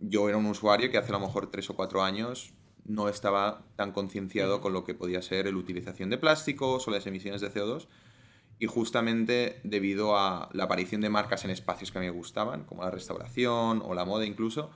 yo 0.00 0.28
era 0.28 0.38
un 0.38 0.46
usuario 0.46 0.90
que 0.90 0.98
hace 0.98 1.10
a 1.10 1.18
lo 1.18 1.20
mejor 1.20 1.50
tres 1.50 1.70
o 1.70 1.76
cuatro 1.76 2.02
años 2.02 2.52
no 2.84 3.08
estaba 3.08 3.62
tan 3.76 3.92
concienciado 3.92 4.60
con 4.60 4.72
lo 4.72 4.84
que 4.84 4.94
podía 4.94 5.22
ser 5.22 5.46
la 5.46 5.58
utilización 5.58 6.10
de 6.10 6.18
plásticos 6.18 6.86
o 6.88 6.90
las 6.90 7.06
emisiones 7.06 7.40
de 7.40 7.52
CO2. 7.52 7.86
Y 8.58 8.66
justamente 8.66 9.60
debido 9.64 10.18
a 10.18 10.50
la 10.52 10.64
aparición 10.64 11.00
de 11.00 11.08
marcas 11.08 11.44
en 11.44 11.50
espacios 11.50 11.90
que 11.90 11.98
a 11.98 12.00
mí 12.00 12.08
me 12.08 12.12
gustaban, 12.12 12.64
como 12.64 12.82
la 12.82 12.90
restauración 12.90 13.82
o 13.84 13.94
la 13.94 14.04
moda 14.04 14.26
incluso, 14.26 14.70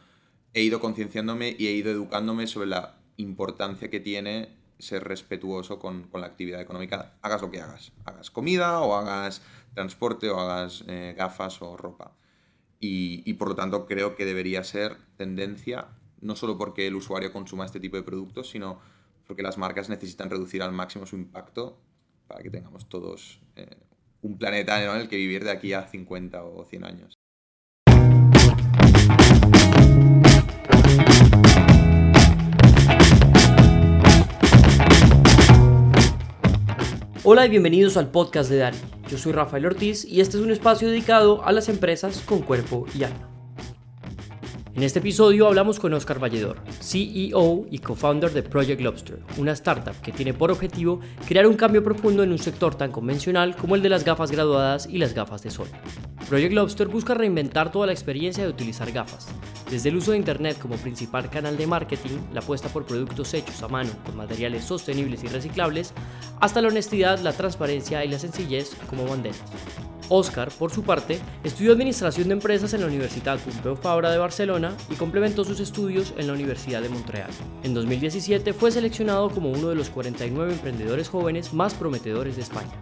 he 0.55 0.63
ido 0.63 0.81
concienciándome 0.81 1.55
y 1.59 1.67
he 1.67 1.73
ido 1.73 1.91
educándome 1.91 2.47
sobre 2.47 2.69
la 2.69 2.97
importancia 3.17 3.91
que 3.91 4.01
tiene 4.01 4.57
ser 4.79 5.05
respetuoso 5.05 5.79
con, 5.79 6.09
la 6.15 6.27
actividad 6.27 6.61
económica, 6.61 7.15
hagas 7.23 7.43
lo 7.43 7.51
que 7.51 7.61
hagas. 7.61 7.93
Hagas 8.05 8.31
comida 8.31 8.81
o 8.81 8.95
hagas 8.95 9.43
transporte 9.75 10.31
o 10.31 10.39
hagas 10.39 10.85
eh, 10.87 11.15
gafas 11.17 11.61
o 11.61 11.77
ropa. 11.77 12.13
Y, 12.81 13.33
por 13.35 13.49
lo 13.49 13.55
tanto 13.55 13.87
creo 13.87 14.15
que 14.15 14.25
debería 14.25 14.63
ser 14.63 14.97
tendencia 15.17 15.89
no 16.21 16.37
solo 16.37 16.59
porque 16.59 16.87
el 16.87 16.95
usuario 16.95 17.33
consuma 17.33 17.65
este 17.65 17.81
tipo 17.81 17.97
de 17.97 18.03
productos, 18.03 18.51
sino 18.51 18.81
porque 19.27 19.43
las 19.43 19.59
marcas 19.59 19.89
necesitan 19.89 20.31
reducir 20.31 20.63
al 20.63 20.73
máximo 20.73 21.07
su 21.07 21.17
impacto 21.17 21.79
para 22.27 22.43
que 22.43 22.51
tengamos 22.51 22.89
todos 22.89 23.41
eh, 23.57 23.77
un 24.23 24.39
planeta 24.39 24.83
en 24.83 25.01
el 25.01 25.09
que 25.09 25.17
vivir 25.17 25.45
de 25.45 25.51
aquí 25.51 25.73
a 25.73 25.87
50 25.87 26.45
o 26.45 26.65
100 26.65 26.85
años. 26.85 27.15
Hola 37.27 37.47
y 37.47 37.49
bienvenidos 37.49 37.97
al 37.97 38.11
podcast 38.11 38.51
de 38.51 38.59
Dari. 38.59 38.94
Yo 39.11 39.19
soy 39.19 39.33
Rafael 39.33 39.67
Ortiz 39.67 40.05
y 40.05 40.21
este 40.21 40.37
es 40.37 40.43
un 40.43 40.51
espacio 40.51 40.89
dedicado 40.89 41.45
a 41.45 41.53
las 41.53 41.69
empresas 41.69 42.23
con 42.27 42.41
cuerpo 42.41 42.87
y 42.95 43.05
alma. 43.05 43.34
En 44.75 44.83
este 44.83 44.99
episodio 44.99 45.47
hablamos 45.47 45.79
con 45.79 45.95
Oscar 45.95 46.19
Valledor, 46.19 46.57
CEO 46.81 47.65
y 47.71 47.79
co-founder 47.79 48.33
de 48.33 48.43
Project 48.43 48.81
Lobster, 48.81 49.21
una 49.39 49.53
startup 49.53 49.95
que 50.03 50.11
tiene 50.11 50.35
por 50.35 50.51
objetivo 50.51 50.99
crear 51.29 51.47
un 51.47 51.55
cambio 51.55 51.85
profundo 51.85 52.25
en 52.25 52.33
un 52.33 52.41
sector 52.41 52.75
tan 52.75 52.91
convencional 52.91 53.55
como 53.55 53.77
el 53.77 53.83
de 53.83 53.89
las 53.89 54.05
gafas 54.05 54.33
graduadas 54.33 54.89
y 54.91 54.99
las 54.99 55.15
gafas 55.15 55.45
de 55.45 55.53
sol. 55.53 55.69
Project 56.29 56.53
Lobster 56.55 56.89
busca 56.89 57.15
reinventar 57.15 57.71
toda 57.71 57.87
la 57.87 57.93
experiencia 57.93 58.43
de 58.43 58.51
utilizar 58.51 58.91
gafas, 58.91 59.29
desde 59.71 59.91
el 59.91 59.97
uso 59.97 60.11
de 60.11 60.17
Internet 60.17 60.59
como 60.59 60.75
principal 60.75 61.31
canal 61.31 61.57
de 61.57 61.69
marketing, 61.69 62.19
la 62.33 62.41
apuesta 62.41 62.69
por 62.69 62.85
productos 62.85 63.33
hechos 63.33 63.63
a 63.63 63.69
mano 63.69 63.91
con 64.05 64.17
materiales 64.17 64.65
sostenibles 64.65 65.23
y 65.23 65.29
reciclables, 65.29 65.95
hasta 66.41 66.61
la 66.61 66.69
honestidad, 66.69 67.21
la 67.21 67.33
transparencia 67.33 68.05
y 68.05 68.09
la 68.09 68.19
sencillez 68.19 68.75
como 68.91 69.07
banderas. 69.07 69.41
Oscar, 70.09 70.51
por 70.51 70.71
su 70.71 70.83
parte, 70.83 71.19
estudió 71.43 71.73
Administración 71.73 72.29
de 72.29 72.35
Empresas 72.35 72.75
en 72.75 72.81
la 72.81 72.87
Universidad 72.87 73.39
Pompeu 73.39 73.77
Fabra 73.77 74.11
de 74.11 74.19
Barcelona 74.19 74.73
y 74.91 74.95
complementó 74.95 75.45
sus 75.45 75.61
estudios 75.61 76.15
en 76.19 76.27
la 76.27 76.33
Universidad 76.33 76.83
de 76.83 76.89
Montreal. 76.89 77.31
En 77.63 77.75
2017 77.75 78.53
fue 78.53 78.71
seleccionado 78.71 79.31
como 79.31 79.51
uno 79.51 79.69
de 79.69 79.75
los 79.75 79.91
49 79.91 80.53
emprendedores 80.53 81.09
jóvenes 81.09 81.53
más 81.53 81.75
prometedores 81.75 82.37
de 82.37 82.43
España. 82.43 82.73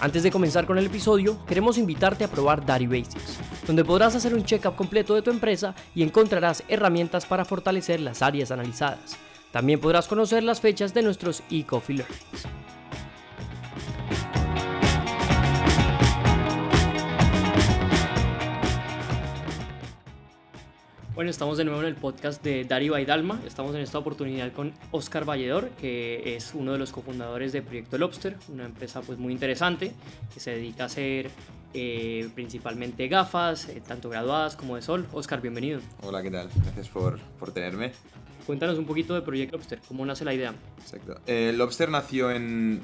Antes 0.00 0.22
de 0.22 0.30
comenzar 0.30 0.66
con 0.66 0.76
el 0.76 0.86
episodio, 0.86 1.38
queremos 1.46 1.78
invitarte 1.78 2.24
a 2.24 2.28
probar 2.28 2.66
Dari 2.66 2.86
Basics, 2.86 3.38
donde 3.66 3.84
podrás 3.84 4.14
hacer 4.14 4.34
un 4.34 4.44
check-up 4.44 4.76
completo 4.76 5.14
de 5.14 5.22
tu 5.22 5.30
empresa 5.30 5.74
y 5.94 6.02
encontrarás 6.02 6.62
herramientas 6.68 7.24
para 7.24 7.44
fortalecer 7.44 8.00
las 8.00 8.20
áreas 8.20 8.50
analizadas. 8.50 9.16
También 9.50 9.80
podrás 9.80 10.08
conocer 10.08 10.42
las 10.42 10.60
fechas 10.60 10.92
de 10.92 11.02
nuestros 11.02 11.42
e-coffee 11.48 11.98
learnings. 11.98 12.48
Bueno, 21.14 21.30
estamos 21.30 21.56
de 21.58 21.64
nuevo 21.64 21.80
en 21.80 21.86
el 21.86 21.94
podcast 21.94 22.42
de 22.42 22.64
Dari 22.64 22.88
Baidalma. 22.88 23.40
Estamos 23.46 23.72
en 23.76 23.82
esta 23.82 23.98
oportunidad 23.98 24.52
con 24.52 24.72
Oscar 24.90 25.24
Valledor, 25.24 25.68
que 25.80 26.34
es 26.34 26.54
uno 26.54 26.72
de 26.72 26.78
los 26.78 26.90
cofundadores 26.90 27.52
de 27.52 27.62
Proyecto 27.62 27.98
Lobster, 27.98 28.36
una 28.48 28.64
empresa 28.64 29.00
pues 29.00 29.16
muy 29.16 29.32
interesante 29.32 29.92
que 30.32 30.40
se 30.40 30.50
dedica 30.50 30.82
a 30.82 30.86
hacer 30.86 31.30
eh, 31.72 32.28
principalmente 32.34 33.06
gafas, 33.06 33.68
eh, 33.68 33.80
tanto 33.86 34.10
graduadas 34.10 34.56
como 34.56 34.74
de 34.74 34.82
sol. 34.82 35.06
Oscar, 35.12 35.40
bienvenido. 35.40 35.78
Hola, 36.02 36.20
¿qué 36.20 36.32
tal? 36.32 36.48
Gracias 36.64 36.88
por, 36.88 37.20
por 37.38 37.52
tenerme. 37.52 37.92
Cuéntanos 38.44 38.76
un 38.76 38.84
poquito 38.84 39.14
de 39.14 39.22
Proyecto 39.22 39.56
Lobster, 39.56 39.80
¿cómo 39.86 40.04
nace 40.04 40.24
la 40.24 40.34
idea? 40.34 40.52
Exacto. 40.80 41.20
Eh, 41.28 41.52
Lobster 41.54 41.90
nació 41.90 42.32
en, 42.32 42.80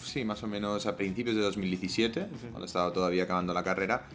sí, 0.00 0.24
más 0.24 0.40
o 0.44 0.46
menos 0.46 0.86
a 0.86 0.96
principios 0.96 1.34
de 1.34 1.42
2017, 1.42 2.28
cuando 2.52 2.64
estaba 2.64 2.92
todavía 2.92 3.24
acabando 3.24 3.52
la 3.52 3.64
carrera 3.64 4.06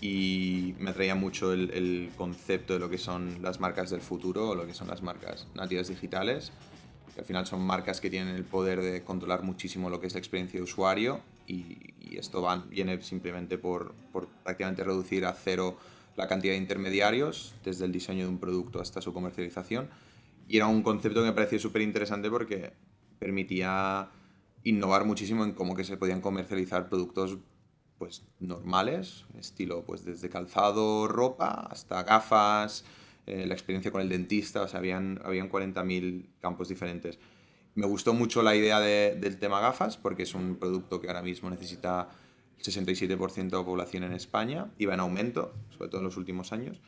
y 0.00 0.74
me 0.78 0.90
atraía 0.90 1.14
mucho 1.14 1.52
el, 1.52 2.10
concepto 2.16 2.74
de 2.74 2.78
lo 2.78 2.88
que 2.88 2.98
son 2.98 3.42
las 3.42 3.60
marcas 3.60 3.90
del 3.90 4.00
futuro 4.00 4.50
o 4.50 4.54
lo 4.54 4.66
que 4.66 4.74
son 4.74 4.88
las 4.88 5.02
marcas 5.02 5.46
nativas 5.54 5.88
digitales, 5.88 6.52
que 7.14 7.20
al 7.20 7.26
final 7.26 7.46
son 7.46 7.60
marcas 7.60 8.00
que 8.00 8.08
tienen 8.08 8.34
el 8.34 8.44
poder 8.44 8.80
de 8.80 9.02
controlar 9.02 9.42
muchísimo 9.42 9.90
lo 9.90 10.00
que 10.00 10.06
es 10.06 10.14
la 10.14 10.20
experiencia 10.20 10.58
de 10.58 10.64
usuario 10.64 11.20
y, 11.46 11.76
esto 12.10 12.44
viene 12.68 13.00
simplemente 13.02 13.56
por, 13.56 13.94
por, 14.12 14.26
prácticamente 14.42 14.82
reducir 14.82 15.24
a 15.24 15.32
cero 15.32 15.78
la 16.16 16.26
cantidad 16.26 16.54
de 16.54 16.58
intermediarios 16.58 17.54
desde 17.64 17.84
el 17.84 17.92
diseño 17.92 18.24
de 18.24 18.30
un 18.30 18.38
producto 18.38 18.80
hasta 18.80 19.00
su 19.00 19.12
comercialización. 19.12 19.88
Y 20.48 20.56
era 20.56 20.66
un 20.66 20.82
concepto 20.82 21.20
que 21.20 21.28
me 21.28 21.32
pareció 21.32 21.60
súper 21.60 21.82
interesante 21.82 22.28
porque 22.28 22.72
permitía 23.20 24.10
innovar 24.64 25.04
muchísimo 25.04 25.44
en 25.44 25.52
cómo 25.52 25.76
que 25.76 25.84
se 25.84 25.96
podían 25.96 26.20
comercializar 26.20 26.88
productos 26.88 27.38
pues 28.00 28.24
normales, 28.38 29.26
estilo 29.38 29.84
pues 29.84 30.06
desde 30.06 30.30
calzado, 30.30 31.06
ropa, 31.06 31.68
hasta 31.70 32.02
gafas, 32.02 32.82
eh, 33.26 33.44
la 33.46 33.52
experiencia 33.52 33.92
con 33.92 34.00
el 34.00 34.08
dentista, 34.08 34.62
o 34.62 34.68
sea, 34.68 34.78
habían, 34.78 35.20
habían 35.22 35.50
40.000 35.50 36.24
campos 36.40 36.70
diferentes. 36.70 37.18
Me 37.74 37.84
gustó 37.84 38.14
mucho 38.14 38.42
la 38.42 38.56
idea 38.56 38.80
del 38.80 39.38
tema 39.38 39.60
gafas 39.60 39.98
porque 39.98 40.22
es 40.22 40.34
un 40.34 40.56
producto 40.56 40.98
que 40.98 41.08
ahora 41.08 41.20
mismo 41.20 41.50
necesita 41.50 42.08
el 42.58 42.64
67% 42.64 43.50
de 43.50 43.56
la 43.56 43.64
población 43.64 44.04
en 44.04 44.12
España 44.12 44.70
va 44.86 44.94
en 44.94 45.00
aumento, 45.00 45.52
sobre 45.76 45.90
todo 45.90 46.00
en 46.00 46.06
los 46.06 46.16
últimos 46.16 46.52
años. 46.54 46.80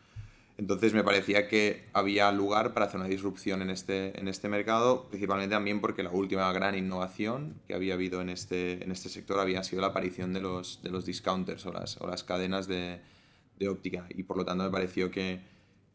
Entonces 0.63 0.95
me 0.95 1.03
parecía 1.03 1.49
que 1.49 1.89
había 1.93 2.31
lugar 2.31 2.73
para 2.73 2.87
hacer 2.87 3.01
una 3.01 3.09
disrupción 3.09 3.63
en 3.63 3.71
este, 3.71 4.17
en 4.21 4.29
este 4.29 4.49
mercado, 4.49 5.09
principalmente 5.09 5.53
también 5.53 5.81
porque 5.81 6.05
la 6.05 6.13
última 6.13 6.53
gran 6.53 6.77
innovación 6.79 7.61
que 7.67 7.75
había 7.75 7.95
habido 7.95 8.21
en 8.21 8.29
este, 8.29 8.85
en 8.85 8.93
este 8.93 9.09
sector 9.09 9.41
había 9.41 9.65
sido 9.65 9.81
la 9.81 9.89
aparición 9.89 10.33
de 10.33 10.41
los, 10.41 10.81
de 10.85 10.91
los 10.91 11.05
discounters 11.05 11.67
o 11.67 11.73
las, 11.73 12.01
o 12.01 12.07
las 12.07 12.23
cadenas 12.23 12.69
de, 12.69 13.01
de 13.59 13.69
óptica. 13.69 14.07
Y 14.11 14.23
por 14.23 14.37
lo 14.37 14.45
tanto 14.45 14.63
me 14.63 14.71
pareció 14.71 15.11
que, 15.11 15.41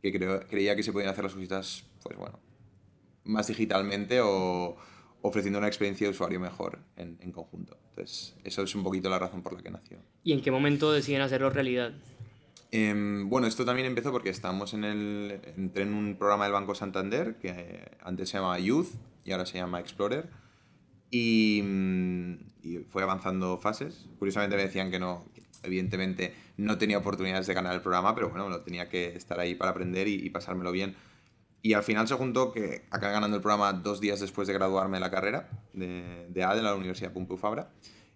que 0.02 0.12
creía 0.50 0.76
que 0.76 0.84
se 0.84 0.92
podían 0.92 1.12
hacer 1.12 1.24
las 1.24 1.34
cositas 1.34 1.86
pues 2.04 2.18
bueno, 2.18 2.38
más 3.24 3.48
digitalmente 3.48 4.20
o 4.20 4.76
ofreciendo 5.22 5.60
una 5.60 5.68
experiencia 5.68 6.08
de 6.08 6.12
usuario 6.12 6.42
mejor 6.42 6.80
en, 6.98 7.18
en 7.22 7.32
conjunto. 7.32 7.78
Entonces, 7.92 8.36
eso 8.44 8.64
es 8.64 8.76
un 8.76 8.84
poquito 8.84 9.10
la 9.10 9.18
razón 9.18 9.44
por 9.44 9.54
la 9.54 9.62
que 9.62 9.72
nació. 9.72 10.00
¿Y 10.26 10.34
en 10.34 10.42
qué 10.42 10.52
momento 10.52 10.92
deciden 10.92 11.22
hacerlo 11.22 11.52
realidad? 11.52 11.94
Em, 12.72 13.30
bueno, 13.30 13.48
esto 13.48 13.64
también 13.64 13.88
empezó 13.88 14.12
porque 14.12 14.30
estábamos 14.30 14.74
en 14.74 14.84
el. 14.84 15.40
Entré 15.56 15.84
en 15.84 15.94
un 15.94 16.16
programa 16.18 16.44
del 16.46 16.54
Banco 16.54 16.76
Santander 16.76 17.38
que 17.38 17.50
eh, 17.50 17.92
antes 18.02 18.30
se 18.30 18.38
llamaba 18.38 18.60
Youth 18.60 18.90
y 19.24 19.32
ahora 19.32 19.46
se 19.46 19.58
llama 19.58 19.80
Explorer. 19.80 20.30
Y, 21.10 21.62
mm, 21.64 22.34
y, 22.64 22.78
fue 22.90 23.04
avanzando 23.04 23.58
fases. 23.58 24.08
Curiosamente 24.20 24.58
me 24.58 24.64
decían 24.64 24.92
que 24.92 25.00
no, 25.00 25.26
evidentemente 25.64 26.36
no 26.58 26.78
tenía 26.78 26.98
oportunidades 26.98 27.48
de 27.48 27.54
ganar 27.54 27.74
el 27.74 27.82
programa, 27.82 28.14
pero 28.16 28.30
bueno, 28.30 28.50
no 28.50 28.62
tenía 28.62 28.90
que 28.90 29.16
estar 29.16 29.40
ahí 29.40 29.56
para 29.56 29.72
aprender 29.72 30.08
y, 30.08 30.30
pasármelo 30.30 30.72
bien. 30.72 30.96
Y 31.62 31.74
al 31.74 31.84
final 31.84 32.08
se 32.08 32.16
juntó 32.16 32.52
que 32.52 32.86
acabé 32.92 33.14
ganando 33.14 33.38
el 33.38 33.42
programa 33.42 33.74
dos 33.74 34.00
días 34.02 34.20
después 34.20 34.48
de 34.48 34.54
graduarme 34.54 34.98
de 34.98 35.02
la 35.02 35.12
carrera 35.12 35.50
de, 35.74 36.28
de 36.30 36.44
A 36.44 36.54
de 36.56 36.62
la 36.62 36.76
Universidad 36.76 37.14
Pompeu 37.14 37.38
Fabra. 37.38 37.72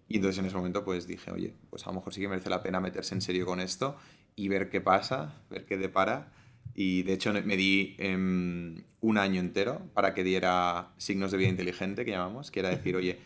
Y 0.08 0.16
entonces 0.16 0.38
en 0.38 0.46
ese 0.46 0.56
momento 0.56 0.84
pues 0.84 1.06
dije, 1.06 1.30
oye, 1.30 1.54
pues 1.70 1.86
a 1.86 1.90
lo 1.90 1.96
mejor 1.96 2.12
sí 2.12 2.20
que 2.20 2.28
merece 2.28 2.50
la 2.50 2.62
pena 2.62 2.80
meterse 2.80 3.14
en 3.14 3.22
serio 3.22 3.46
con 3.46 3.60
esto 3.60 3.96
y 4.36 4.48
ver 4.48 4.70
qué 4.70 4.80
pasa, 4.80 5.42
ver 5.50 5.64
qué 5.66 5.76
depara. 5.76 6.32
Y 6.74 7.02
de 7.02 7.12
hecho 7.12 7.32
me 7.32 7.56
di 7.56 7.96
em, 7.98 8.82
un 9.00 9.18
año 9.18 9.40
entero 9.40 9.82
para 9.94 10.14
que 10.14 10.24
diera 10.24 10.92
signos 10.96 11.32
de 11.32 11.38
vida 11.38 11.48
inteligente, 11.48 12.04
que 12.04 12.12
llamamos, 12.12 12.50
que 12.50 12.60
era 12.60 12.70
decir, 12.70 12.96
oye, 12.96 13.18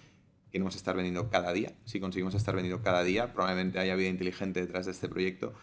queremos 0.50 0.74
estar 0.74 0.96
vendiendo 0.96 1.28
cada 1.30 1.52
día. 1.52 1.72
Si 1.84 2.00
conseguimos 2.00 2.34
estar 2.34 2.54
vendiendo 2.54 2.82
cada 2.82 3.04
día, 3.04 3.32
probablemente 3.32 3.78
haya 3.78 3.94
vida 3.94 4.08
inteligente 4.08 4.60
detrás 4.60 4.86
de 4.86 4.92
este 4.92 5.08
proyecto. 5.08 5.54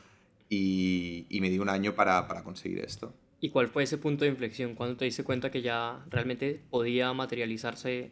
Y, 0.50 1.26
y 1.30 1.42
me 1.42 1.50
di 1.50 1.58
un 1.58 1.70
año 1.70 1.96
para, 1.96 2.28
para, 2.28 2.44
conseguir 2.44 2.80
esto. 2.80 3.14
¿Y 3.40 3.50
cuál 3.50 3.70
fue 3.70 3.84
ese 3.84 3.98
punto 3.98 4.24
de 4.24 4.30
inflexión? 4.30 4.76
cuando 4.76 4.96
te 4.96 5.06
diste 5.06 5.24
cuenta 5.24 5.50
que 5.50 5.62
ya 5.62 6.06
realmente 6.10 6.62
podía 6.70 7.12
materializarse, 7.12 8.12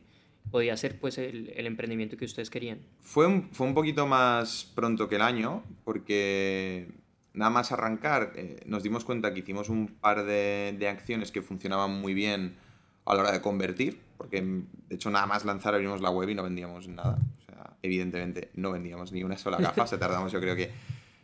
podía 0.50 0.76
ser 0.76 1.00
pues 1.00 1.20
el, 1.20 1.54
el 1.56 1.68
emprendimiento 1.68 2.18
que 2.18 2.26
ustedes 2.26 2.50
querían? 2.50 2.80
Fue 3.00 3.28
un, 3.28 3.50
fue 3.52 3.68
un 3.68 3.76
poquito 3.76 4.08
más 4.08 4.72
pronto 4.74 5.08
que 5.08 5.18
el 5.18 5.22
año, 5.22 5.64
porque 5.84 6.90
nada 7.34 7.52
más 7.52 7.72
arrancar, 7.72 8.34
eh, 8.36 8.62
nos 8.66 8.84
dimos 8.84 9.06
cuenta 9.06 9.34
que 9.34 9.40
hicimos 9.40 9.70
un 9.70 9.88
par 9.88 10.26
de, 10.26 10.76
de, 10.78 10.88
acciones 10.88 11.32
que 11.32 11.42
funcionaban 11.42 12.02
muy 12.02 12.14
bien 12.14 12.56
a 13.06 13.16
la 13.16 13.22
hora 13.22 13.32
de 13.32 13.42
convertir, 13.42 14.00
porque 14.18 14.42
de 14.42 14.96
hecho 14.96 15.10
nada 15.10 15.26
más 15.26 15.46
lanzar 15.46 15.74
abrimos 15.74 16.02
la 16.02 16.10
web 16.10 16.30
y 16.30 16.36
no 16.36 16.44
vendíamos 16.44 16.88
nada. 16.88 17.18
O 17.40 17.42
sea, 17.42 17.78
evidentemente 17.82 18.52
no 18.56 18.72
vendíamos 18.72 19.12
ni 19.12 19.24
una 19.24 19.38
sola 19.38 19.58
gafa, 19.58 19.88
se 19.88 19.98
tardamos 19.98 20.32
yo 20.32 20.40
creo 20.40 20.56
que 20.56 20.72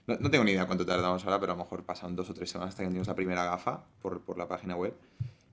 No, 0.08 0.32
tengo 0.32 0.44
ni 0.44 0.52
idea 0.52 0.66
cuánto 0.66 0.86
tardamos 0.86 1.24
ahora, 1.26 1.40
pero 1.40 1.54
a 1.54 1.56
lo 1.56 1.64
mejor 1.64 1.84
pasan 1.84 2.16
dos 2.16 2.30
o 2.30 2.34
tres 2.34 2.50
semanas 2.50 2.74
hasta 2.74 2.84
que 2.84 2.90
tuvimos 2.90 3.08
la 3.08 3.16
primera 3.16 3.44
gafa 3.44 3.84
por, 4.02 4.22
por 4.22 4.38
la 4.38 4.48
página 4.48 4.76
web. 4.76 4.96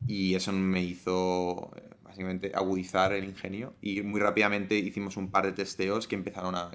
Y 0.06 0.34
eso 0.34 0.52
me 0.52 0.82
hizo 0.82 1.70
eh, 1.76 1.88
básicamente 2.02 2.52
agudizar 2.54 3.12
el 3.12 3.24
ingenio 3.24 3.74
y 3.80 4.02
muy 4.02 4.20
rápidamente 4.20 4.76
hicimos 4.76 5.16
un 5.16 5.30
par 5.30 5.46
de 5.46 5.52
testeos 5.52 6.06
que 6.06 6.14
empezaron 6.14 6.54
a, 6.54 6.70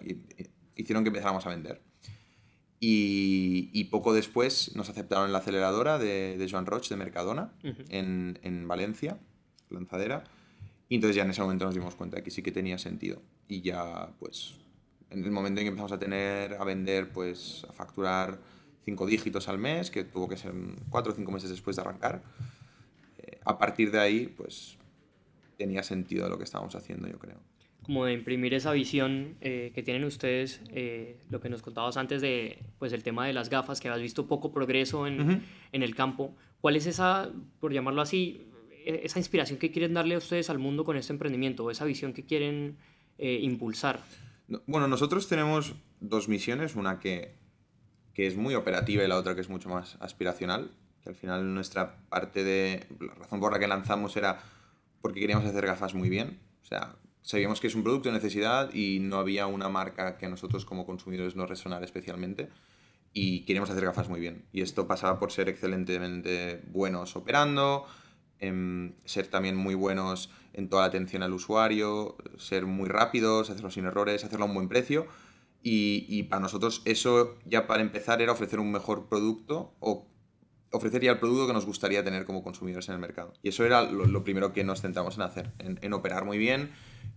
hicieron 0.76 1.04
que 1.04 1.10
empezáramos 1.10 1.46
a 1.46 1.50
vender. 1.50 1.82
Y, 2.82 3.70
y, 3.74 3.86
poco 3.86 4.14
después 4.14 4.74
nos 4.76 4.90
aceptaron 4.90 5.26
en 5.26 5.34
la 5.34 5.40
aceleradora 5.40 5.98
de, 5.98 6.38
de 6.38 6.50
Joan 6.50 6.66
Roche 6.66 6.94
de 6.94 6.98
Mercadona 6.98 7.52
en, 7.90 8.40
en, 8.42 8.68
Valencia, 8.70 9.20
lanzadera. 9.70 10.24
Y 10.88 10.96
entonces 10.96 11.18
ya 11.18 11.24
en 11.24 11.32
ese 11.32 11.42
momento 11.42 11.66
nos 11.66 11.74
dimos 11.74 11.96
cuenta 11.96 12.24
que 12.24 12.32
sí 12.32 12.42
que 12.42 12.54
tenía 12.54 12.78
sentido. 12.78 13.22
Y 13.50 13.62
ya 13.62 14.14
pues 14.20 14.56
en 15.10 15.24
el 15.24 15.32
momento 15.32 15.60
en 15.60 15.66
que 15.66 15.70
empezamos 15.70 15.92
a 15.92 16.00
tener, 16.00 16.54
a 16.54 16.64
vender, 16.64 17.12
pues 17.12 17.66
a 17.70 17.74
facturar 17.74 18.40
cinco 18.84 19.06
dígitos 19.06 19.48
al 19.48 19.58
mes, 19.58 19.92
que 19.92 20.04
tuvo 20.04 20.28
que 20.28 20.38
ser 20.38 20.54
cuatro 20.90 21.14
o 21.14 21.16
cinco 21.16 21.32
meses 21.32 21.50
después 21.50 21.76
de 21.76 21.82
arrancar, 21.82 22.24
eh, 23.18 23.40
a 23.44 23.58
partir 23.58 23.92
de 23.92 24.00
ahí, 24.00 24.28
pues 24.28 24.78
tenía 25.58 25.84
sentido 25.84 26.30
lo 26.30 26.38
que 26.38 26.44
estábamos 26.44 26.76
haciendo, 26.76 27.08
yo 27.08 27.20
creo. 27.20 27.38
Como 27.84 28.06
de 28.06 28.14
imprimir 28.14 28.54
esa 28.54 28.72
visión 28.72 29.36
eh, 29.42 29.72
que 29.74 29.82
tienen 29.82 30.04
ustedes, 30.04 30.62
eh, 30.70 31.18
lo 31.30 31.40
que 31.40 31.50
nos 31.50 31.62
contabas 31.62 31.98
antes 31.98 32.22
de, 32.22 32.60
pues 32.78 32.94
el 32.94 33.04
tema 33.04 33.26
de 33.26 33.34
las 33.34 33.50
gafas, 33.50 33.80
que 33.80 33.90
has 33.90 34.02
visto 34.02 34.28
poco 34.28 34.52
progreso 34.52 35.08
en, 35.08 35.44
en 35.72 35.84
el 35.84 35.96
campo. 35.96 36.36
¿Cuál 36.62 36.76
es 36.76 36.86
esa, 36.86 37.32
por 37.60 37.74
llamarlo 37.74 38.02
así, 38.02 38.48
e, 38.86 39.02
esa 39.04 39.18
inspiración 39.20 39.58
que 39.58 39.72
quieren 39.72 39.94
darle 39.94 40.16
a 40.16 40.20
ustedes 40.20 40.50
al 40.50 40.60
mundo 40.60 40.86
con 40.86 40.98
este 40.98 41.14
emprendimiento, 41.14 41.64
o 41.64 41.72
esa 41.72 41.86
visión 41.86 42.14
que 42.14 42.26
quieren 42.26 42.78
impulsar? 43.18 44.02
Bueno, 44.66 44.88
nosotros 44.88 45.28
tenemos 45.28 45.76
dos 46.00 46.28
misiones, 46.28 46.76
una 46.76 47.00
que, 47.00 47.36
que, 48.14 48.28
es 48.28 48.36
muy 48.36 48.56
operativa 48.56 49.04
y 49.04 49.08
la 49.08 49.18
otra 49.18 49.36
que 49.36 49.42
es 49.42 49.50
mucho 49.50 49.70
más 49.70 49.98
aspiracional, 50.00 50.72
que 51.04 51.10
al 51.10 51.16
final 51.16 51.54
nuestra 51.54 51.98
parte 52.10 52.44
de... 52.44 52.88
La 53.00 53.14
razón 53.14 53.40
por 53.40 53.52
la 53.52 53.60
que 53.60 53.68
lanzamos 53.68 54.16
era 54.18 54.42
porque 55.02 55.20
queríamos 55.20 55.46
hacer 55.46 55.66
gafas 55.66 55.94
muy 55.94 56.10
bien, 56.10 56.40
o 56.62 56.66
sea, 56.66 56.96
sabíamos 57.30 57.60
que 57.60 57.68
es 57.68 57.76
un 57.76 57.84
producto 57.84 58.10
de 58.10 58.16
necesidad 58.16 58.74
y 58.74 58.98
no 59.02 59.20
había 59.20 59.46
una 59.46 59.70
marca 59.70 60.18
que 60.18 60.26
a 60.26 60.30
nosotros 60.30 60.66
como 60.66 60.88
consumidores 60.88 61.36
nos 61.36 61.48
resonara 61.48 61.86
especialmente 61.86 62.50
y 63.14 63.46
queríamos 63.46 63.70
hacer 63.70 63.86
gafas 63.86 64.10
muy 64.10 64.20
bien. 64.20 64.46
Y 64.52 64.62
esto 64.62 64.88
pasaba 64.88 65.20
por 65.20 65.32
ser 65.32 65.48
excelentemente 65.48 66.64
buenos 66.72 67.16
operando, 67.16 67.86
em, 68.40 68.96
ser 69.06 69.28
también 69.28 69.56
muy 69.56 69.76
buenos 69.76 70.32
en 70.54 70.70
toda 70.70 70.82
la 70.82 70.88
atención 70.88 71.22
al 71.22 71.34
usuario, 71.34 72.18
ser 72.40 72.66
muy 72.66 72.90
rápidos, 72.90 73.52
hacerlo 73.52 73.70
sin 73.70 73.86
errores, 73.86 74.24
hacerlo 74.24 74.46
a 74.46 74.48
un 74.48 74.56
buen 74.56 74.68
precio. 74.68 75.06
Y, 75.62 76.24
para 76.24 76.42
nosotros 76.42 76.82
eso 76.86 77.38
ya 77.46 77.68
para 77.68 77.84
empezar 77.84 78.24
era 78.24 78.32
ofrecer 78.32 78.60
un 78.60 78.72
mejor 78.72 79.08
producto 79.08 79.76
o 79.82 80.08
ofrecer 80.72 81.04
ya 81.04 81.12
el 81.12 81.20
producto 81.20 81.46
que 81.46 81.54
nos 81.54 81.68
gustaría 81.68 82.04
tener 82.04 82.26
como 82.26 82.42
consumidores 82.42 82.90
en 82.90 82.96
el 82.96 83.00
mercado. 83.00 83.34
Y 83.44 83.50
eso 83.50 83.66
era 83.66 83.84
lo, 83.84 84.24
primero 84.24 84.52
que 84.52 84.64
nos 84.64 84.82
centramos 84.82 85.18
en 85.18 85.22
hacer, 85.22 85.52
en, 85.60 85.94
operar 85.94 86.26
muy 86.26 86.40
bien 86.40 86.72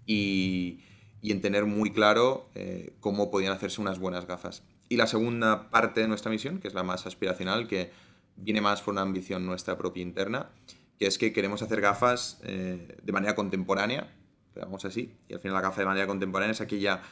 y, 0.07 0.81
en 1.23 1.41
tener 1.41 1.67
muy 1.67 1.93
claro 1.93 2.49
eh, 2.55 2.95
cómo 3.01 3.31
podían 3.31 3.53
hacerse 3.53 3.81
unas 3.81 3.99
buenas 3.99 4.27
gafas. 4.27 4.65
Y 4.89 4.97
la 4.97 5.07
segunda 5.07 5.71
parte 5.71 6.01
de 6.01 6.09
nuestra 6.09 6.31
misión, 6.31 6.59
que 6.59 6.69
es 6.69 6.75
la 6.75 6.83
más 6.83 7.07
aspiracional, 7.07 7.69
que 7.69 7.91
viene 8.37 8.61
más 8.61 8.83
por 8.83 8.93
una 8.93 9.03
ambición 9.03 9.47
nuestra 9.47 9.79
propia 9.79 10.03
interna, 10.03 10.51
que 10.99 11.07
es 11.07 11.19
que 11.19 11.33
queremos 11.33 11.63
hacer 11.63 11.81
gafas 11.81 12.41
eh, 12.45 12.99
de 13.03 13.13
manera 13.13 13.35
contemporánea, 13.35 14.13
digamos 14.55 14.85
así, 14.85 15.15
y 15.29 15.35
al 15.35 15.41
final 15.41 15.55
la 15.55 15.63
gafa 15.63 15.81
de 15.81 15.87
manera 15.87 16.07
contemporánea 16.07 16.53
es 16.53 16.61
aquella 16.61 17.03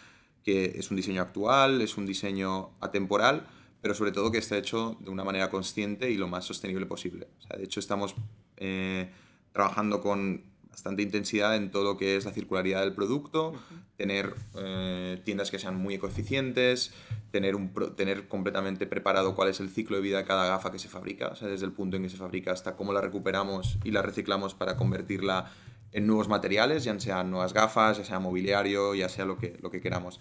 que 0.45 0.73
es 0.77 0.91
un 0.91 0.97
diseño 0.97 1.23
actual, 1.23 1.81
es 1.81 1.97
un 1.97 2.07
diseño 2.07 2.71
atemporal, 2.81 3.47
pero 3.81 3.95
sobre 3.95 4.13
todo 4.13 4.31
que 4.31 4.39
está 4.39 4.57
hecho 4.59 4.97
de 5.01 5.11
una 5.11 5.25
manera 5.25 5.51
consciente 5.51 6.11
y 6.11 6.17
lo 6.17 6.29
más 6.29 6.45
sostenible 6.45 6.87
posible. 6.87 7.29
de 7.57 7.65
hecho, 7.65 7.81
estamos 7.81 8.15
eh, 8.57 9.11
trabajando 9.53 10.01
con 10.01 10.45
bastante 10.70 11.02
intensidad 11.02 11.56
en 11.56 11.70
todo 11.70 11.84
lo 11.84 11.96
que 11.96 12.17
es 12.17 12.25
la 12.25 12.32
circularidad 12.32 12.81
del 12.81 12.94
producto, 12.94 13.52
tener 13.96 14.34
eh, 14.56 15.20
tiendas 15.25 15.50
que 15.50 15.58
sean 15.58 15.76
muy 15.76 15.94
ecoeficientes, 15.94 16.93
tener, 17.31 17.56
un, 17.56 17.72
tener 17.96 18.28
completamente 18.28 18.87
preparado 18.87 19.34
cuál 19.34 19.49
es 19.49 19.61
el 19.61 19.69
ciclo 19.69 19.96
de 19.96 20.02
vida 20.02 20.19
de 20.19 20.25
cada 20.25 20.46
gafa 20.46 20.70
que 20.72 20.78
se 20.78 20.88
fabrica, 20.88 21.28
o 21.28 21.37
sea, 21.37 21.49
desde 21.49 21.67
el 21.67 21.72
punto 21.72 21.96
en 21.96 22.05
que 22.05 22.08
se 22.08 22.17
fabrica 22.17 22.52
hasta 22.52 22.76
cómo 22.76 22.93
la 22.93 23.00
recuperamos 23.00 23.78
y 23.84 23.90
la 23.90 24.02
reciclamos 24.02 24.55
para 24.55 24.76
convertirla 24.76 25.50
en 25.93 26.06
nuevos 26.06 26.28
materiales, 26.28 26.84
ya 26.84 26.99
sean 27.00 27.31
nuevas 27.31 27.52
gafas, 27.52 27.99
ya 27.99 28.05
sea 28.05 28.20
mobiliario, 28.20 28.94
ya 28.94 29.08
sea 29.08 29.25
lo 29.25 29.37
que, 29.37 29.58
lo 29.61 29.70
que 29.70 29.81
queramos. 29.81 30.20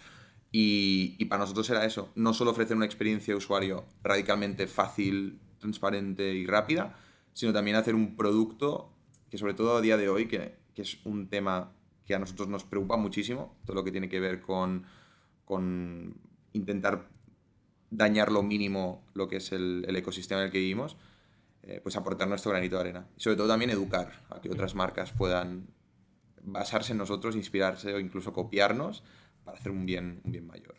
Y, 0.51 1.15
y 1.19 1.25
para 1.25 1.41
nosotros 1.41 1.69
era 1.69 1.85
eso, 1.85 2.11
no 2.15 2.33
solo 2.33 2.51
ofrecer 2.51 2.75
una 2.75 2.85
experiencia 2.85 3.33
de 3.33 3.37
usuario 3.37 3.85
radicalmente 4.01 4.65
fácil, 4.65 5.39
transparente 5.59 6.33
y 6.33 6.47
rápida, 6.47 6.97
sino 7.33 7.53
también 7.53 7.77
hacer 7.77 7.93
un 7.93 8.15
producto 8.15 8.91
que 9.29 9.37
sobre 9.37 9.53
todo 9.53 9.77
a 9.77 9.81
día 9.81 9.97
de 9.97 10.09
hoy, 10.09 10.27
que, 10.27 10.55
que, 10.73 10.81
es 10.81 10.99
un 11.05 11.27
tema 11.29 11.71
que 12.05 12.15
a 12.15 12.19
nosotros 12.19 12.47
nos 12.47 12.63
preocupa 12.63 12.97
muchísimo, 12.97 13.55
todo 13.65 13.75
lo 13.75 13.83
que 13.83 13.91
tiene 13.91 14.09
que 14.09 14.19
ver 14.19 14.41
con, 14.41 14.85
con 15.45 16.15
intentar 16.53 17.07
dañar 17.91 18.31
lo 18.31 18.43
mínimo 18.43 19.03
lo 19.13 19.27
que 19.27 19.37
es 19.37 19.51
el, 19.51 19.85
ecosistema 19.95 20.41
en 20.41 20.47
el 20.47 20.51
que 20.51 20.59
vivimos, 20.59 20.97
eh, 21.63 21.79
pues 21.81 21.95
aportar 21.95 22.27
nuestro 22.27 22.51
granito 22.51 22.75
de 22.75 22.81
arena. 22.81 23.07
Y 23.17 23.21
sobre 23.21 23.37
todo 23.37 23.47
también 23.47 23.71
educar 23.71 24.25
a 24.29 24.41
que 24.41 24.49
otras 24.49 24.75
marcas 24.75 25.11
puedan 25.11 25.67
basarse 26.41 26.93
en 26.93 26.97
nosotros, 26.97 27.35
inspirarse 27.35 27.93
o 27.93 27.99
incluso 27.99 28.33
copiarnos 28.33 29.03
para 29.43 29.57
hacer 29.57 29.71
un 29.71 29.85
bien, 29.85 30.21
un 30.23 30.31
bien 30.31 30.47
mayor. 30.47 30.75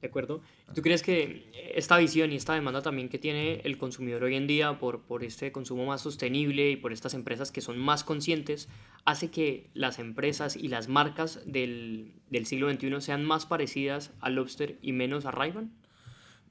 ¿De 0.00 0.08
acuerdo? 0.08 0.40
¿Tú 0.74 0.82
crees 0.82 1.02
que 1.02 1.50
esta 1.74 1.98
visión 1.98 2.32
y 2.32 2.36
esta 2.36 2.54
demanda 2.54 2.82
también 2.82 3.08
que 3.08 3.18
tiene 3.18 3.60
el 3.64 3.76
consumidor 3.76 4.24
hoy 4.24 4.34
en 4.34 4.46
día 4.46 4.78
por, 4.78 5.02
por 5.02 5.24
este 5.24 5.52
consumo 5.52 5.84
más 5.86 6.00
sostenible 6.00 6.70
y 6.70 6.76
por 6.76 6.92
estas 6.92 7.14
empresas 7.14 7.52
que 7.52 7.60
son 7.60 7.78
más 7.78 8.02
conscientes 8.04 8.68
hace 9.04 9.30
que 9.30 9.70
las 9.74 9.98
empresas 9.98 10.56
y 10.56 10.68
las 10.68 10.88
marcas 10.88 11.40
del, 11.44 12.12
del 12.30 12.46
siglo 12.46 12.70
XXI 12.70 13.00
sean 13.00 13.24
más 13.24 13.46
parecidas 13.46 14.12
a 14.20 14.30
Lobster 14.30 14.78
y 14.82 14.92
menos 14.92 15.26
a 15.26 15.30
ray 15.30 15.52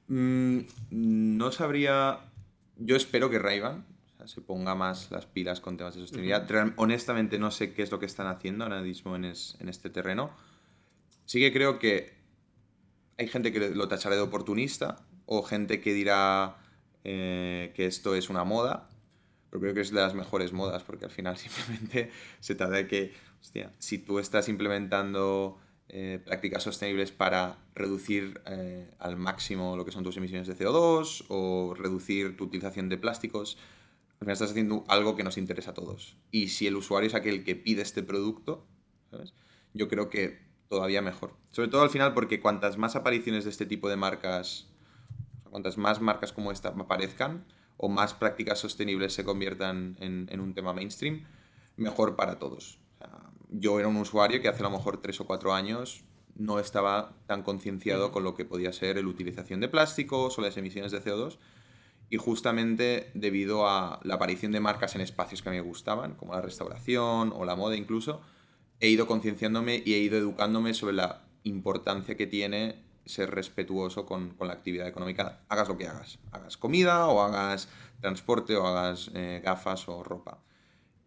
mm, 0.08 0.60
no 0.90 1.52
sabría... 1.52 2.20
Yo 2.76 2.96
espero 2.96 3.28
que 3.28 3.38
ray 3.38 3.60
se 4.26 4.40
ponga 4.40 4.74
más 4.74 5.10
las 5.10 5.26
pilas 5.26 5.60
con 5.60 5.76
temas 5.76 5.94
de 5.94 6.02
sostenibilidad. 6.02 6.46
Honestamente 6.76 7.38
no 7.38 7.50
sé 7.50 7.74
qué 7.74 7.82
es 7.82 7.90
lo 7.90 7.98
que 7.98 8.06
están 8.06 8.26
haciendo 8.26 8.64
ahora 8.64 8.80
mismo 8.80 9.16
en, 9.16 9.24
en 9.24 9.68
este 9.68 9.90
terreno. 9.90 10.30
Sí 11.26 11.40
que 11.40 11.52
creo 11.52 11.78
que 11.78 12.19
hay 13.20 13.28
gente 13.28 13.52
que 13.52 13.70
lo 13.70 13.86
tachará 13.86 14.16
de 14.16 14.22
oportunista 14.22 14.96
o 15.26 15.42
gente 15.42 15.82
que 15.82 15.92
dirá 15.92 16.56
eh, 17.04 17.70
que 17.74 17.84
esto 17.84 18.14
es 18.14 18.30
una 18.30 18.44
moda, 18.44 18.88
pero 19.50 19.60
creo 19.60 19.74
que 19.74 19.82
es 19.82 19.90
de 19.90 20.00
las 20.00 20.14
mejores 20.14 20.54
modas 20.54 20.84
porque 20.84 21.04
al 21.04 21.10
final 21.10 21.36
simplemente 21.36 22.10
se 22.40 22.54
trata 22.54 22.76
de 22.76 22.86
que, 22.88 23.12
hostia, 23.38 23.72
si 23.78 23.98
tú 23.98 24.18
estás 24.20 24.48
implementando 24.48 25.58
eh, 25.90 26.18
prácticas 26.24 26.62
sostenibles 26.62 27.12
para 27.12 27.58
reducir 27.74 28.40
eh, 28.46 28.90
al 28.98 29.18
máximo 29.18 29.76
lo 29.76 29.84
que 29.84 29.92
son 29.92 30.02
tus 30.02 30.16
emisiones 30.16 30.48
de 30.48 30.56
CO2 30.56 31.26
o 31.28 31.74
reducir 31.76 32.38
tu 32.38 32.44
utilización 32.44 32.88
de 32.88 32.96
plásticos, 32.96 33.58
al 34.14 34.20
final 34.20 34.32
estás 34.32 34.52
haciendo 34.52 34.84
algo 34.88 35.14
que 35.14 35.24
nos 35.24 35.36
interesa 35.36 35.72
a 35.72 35.74
todos. 35.74 36.16
Y 36.30 36.48
si 36.48 36.66
el 36.66 36.76
usuario 36.76 37.08
es 37.08 37.14
aquel 37.14 37.44
que 37.44 37.54
pide 37.54 37.82
este 37.82 38.02
producto, 38.02 38.66
¿sabes? 39.10 39.34
yo 39.74 39.88
creo 39.88 40.08
que 40.08 40.49
todavía 40.70 41.02
mejor. 41.02 41.34
Sobre 41.50 41.68
todo 41.68 41.82
al 41.82 41.90
final 41.90 42.14
porque 42.14 42.40
cuantas 42.40 42.78
más 42.78 42.94
apariciones 42.94 43.44
de 43.44 43.50
este 43.50 43.66
tipo 43.66 43.88
de 43.88 43.96
marcas, 43.96 44.68
cuantas 45.50 45.76
más 45.76 46.00
marcas 46.00 46.32
como 46.32 46.52
esta 46.52 46.68
aparezcan 46.68 47.44
o 47.76 47.88
más 47.88 48.14
prácticas 48.14 48.60
sostenibles 48.60 49.12
se 49.12 49.24
conviertan 49.24 49.96
en, 50.00 50.40
un 50.40 50.54
tema 50.54 50.72
mainstream, 50.72 51.26
mejor 51.76 52.14
para 52.14 52.38
todos. 52.38 52.78
yo 53.48 53.80
era 53.80 53.88
un 53.88 53.96
usuario 53.96 54.40
que 54.40 54.48
hace 54.48 54.60
a 54.60 54.70
lo 54.70 54.70
mejor 54.70 55.02
tres 55.02 55.20
o 55.20 55.26
cuatro 55.26 55.52
años 55.52 56.04
no 56.36 56.60
estaba 56.60 57.16
tan 57.26 57.42
concienciado 57.42 58.12
con 58.12 58.22
lo 58.22 58.36
que 58.36 58.44
podía 58.44 58.72
ser 58.72 58.96
la 59.02 59.08
utilización 59.08 59.60
de 59.60 59.68
plásticos 59.68 60.38
o 60.38 60.42
las 60.42 60.56
emisiones 60.56 60.92
de 60.92 61.02
CO2 61.02 61.38
y 62.10 62.16
justamente 62.16 63.10
debido 63.14 63.66
a 63.66 63.98
la 64.04 64.14
aparición 64.14 64.52
de 64.52 64.60
marcas 64.60 64.94
en 64.94 65.00
espacios 65.00 65.42
que 65.42 65.48
a 65.48 65.52
mí 65.52 65.58
me 65.58 65.64
gustaban, 65.64 66.14
como 66.14 66.32
la 66.34 66.42
restauración 66.42 67.32
o 67.34 67.44
la 67.44 67.56
moda 67.56 67.74
incluso, 67.76 68.20
he 68.80 68.88
ido 68.88 69.06
concienciándome 69.06 69.82
y 69.84 69.94
he 69.94 69.98
ido 69.98 70.18
educándome 70.18 70.74
sobre 70.74 70.94
la 70.94 71.22
importancia 71.44 72.16
que 72.16 72.26
tiene 72.26 72.82
ser 73.06 73.30
respetuoso 73.30 74.06
con, 74.06 74.30
con, 74.30 74.48
la 74.48 74.54
actividad 74.54 74.86
económica, 74.86 75.40
hagas 75.48 75.68
lo 75.68 75.76
que 75.76 75.86
hagas. 75.86 76.18
Hagas 76.32 76.56
comida 76.56 77.06
o 77.08 77.20
hagas 77.22 77.68
transporte 78.00 78.56
o 78.56 78.66
hagas 78.66 79.10
eh, 79.14 79.40
gafas 79.44 79.88
o 79.88 80.02
ropa. 80.02 80.42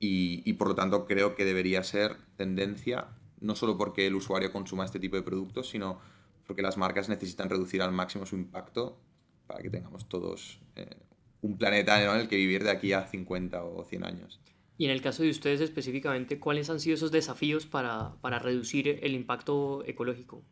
Y, 0.05 0.51
por 0.53 0.67
lo 0.67 0.75
tanto 0.75 1.05
creo 1.05 1.33
que 1.33 1.45
debería 1.45 1.81
ser 1.81 2.17
tendencia, 2.35 3.07
no 3.39 3.55
solo 3.55 3.77
porque 3.77 4.05
el 4.05 4.15
usuario 4.15 4.51
consuma 4.51 4.83
este 4.83 4.99
tipo 4.99 5.15
de 5.15 5.21
productos, 5.21 5.69
sino 5.69 5.97
porque 6.45 6.61
las 6.61 6.75
marcas 6.75 7.07
necesitan 7.07 7.49
reducir 7.49 7.81
al 7.81 7.93
máximo 7.93 8.25
su 8.25 8.35
impacto 8.35 8.99
para 9.47 9.61
que 9.61 9.69
tengamos 9.69 10.09
todos 10.09 10.59
eh, 10.75 10.97
un 11.41 11.57
planeta 11.57 12.03
en 12.03 12.19
el 12.19 12.27
que 12.27 12.35
vivir 12.35 12.65
de 12.65 12.71
aquí 12.71 12.91
a 12.91 13.07
50 13.07 13.63
o 13.63 13.85
100 13.85 14.05
años. 14.05 14.41
Y 14.77 14.85
en 14.85 14.91
el 14.91 15.01
caso 15.01 15.23
de 15.23 15.29
ustedes 15.29 15.61
específicamente, 15.61 16.39
¿cuáles 16.39 16.69
han 16.69 16.79
sido 16.79 16.95
esos 16.95 17.11
desafíos 17.11 17.65
para, 17.65 18.15
para 18.21 18.39
reducir 18.39 18.99
el 19.01 19.13
impacto 19.13 19.83
ecológico? 19.85 20.43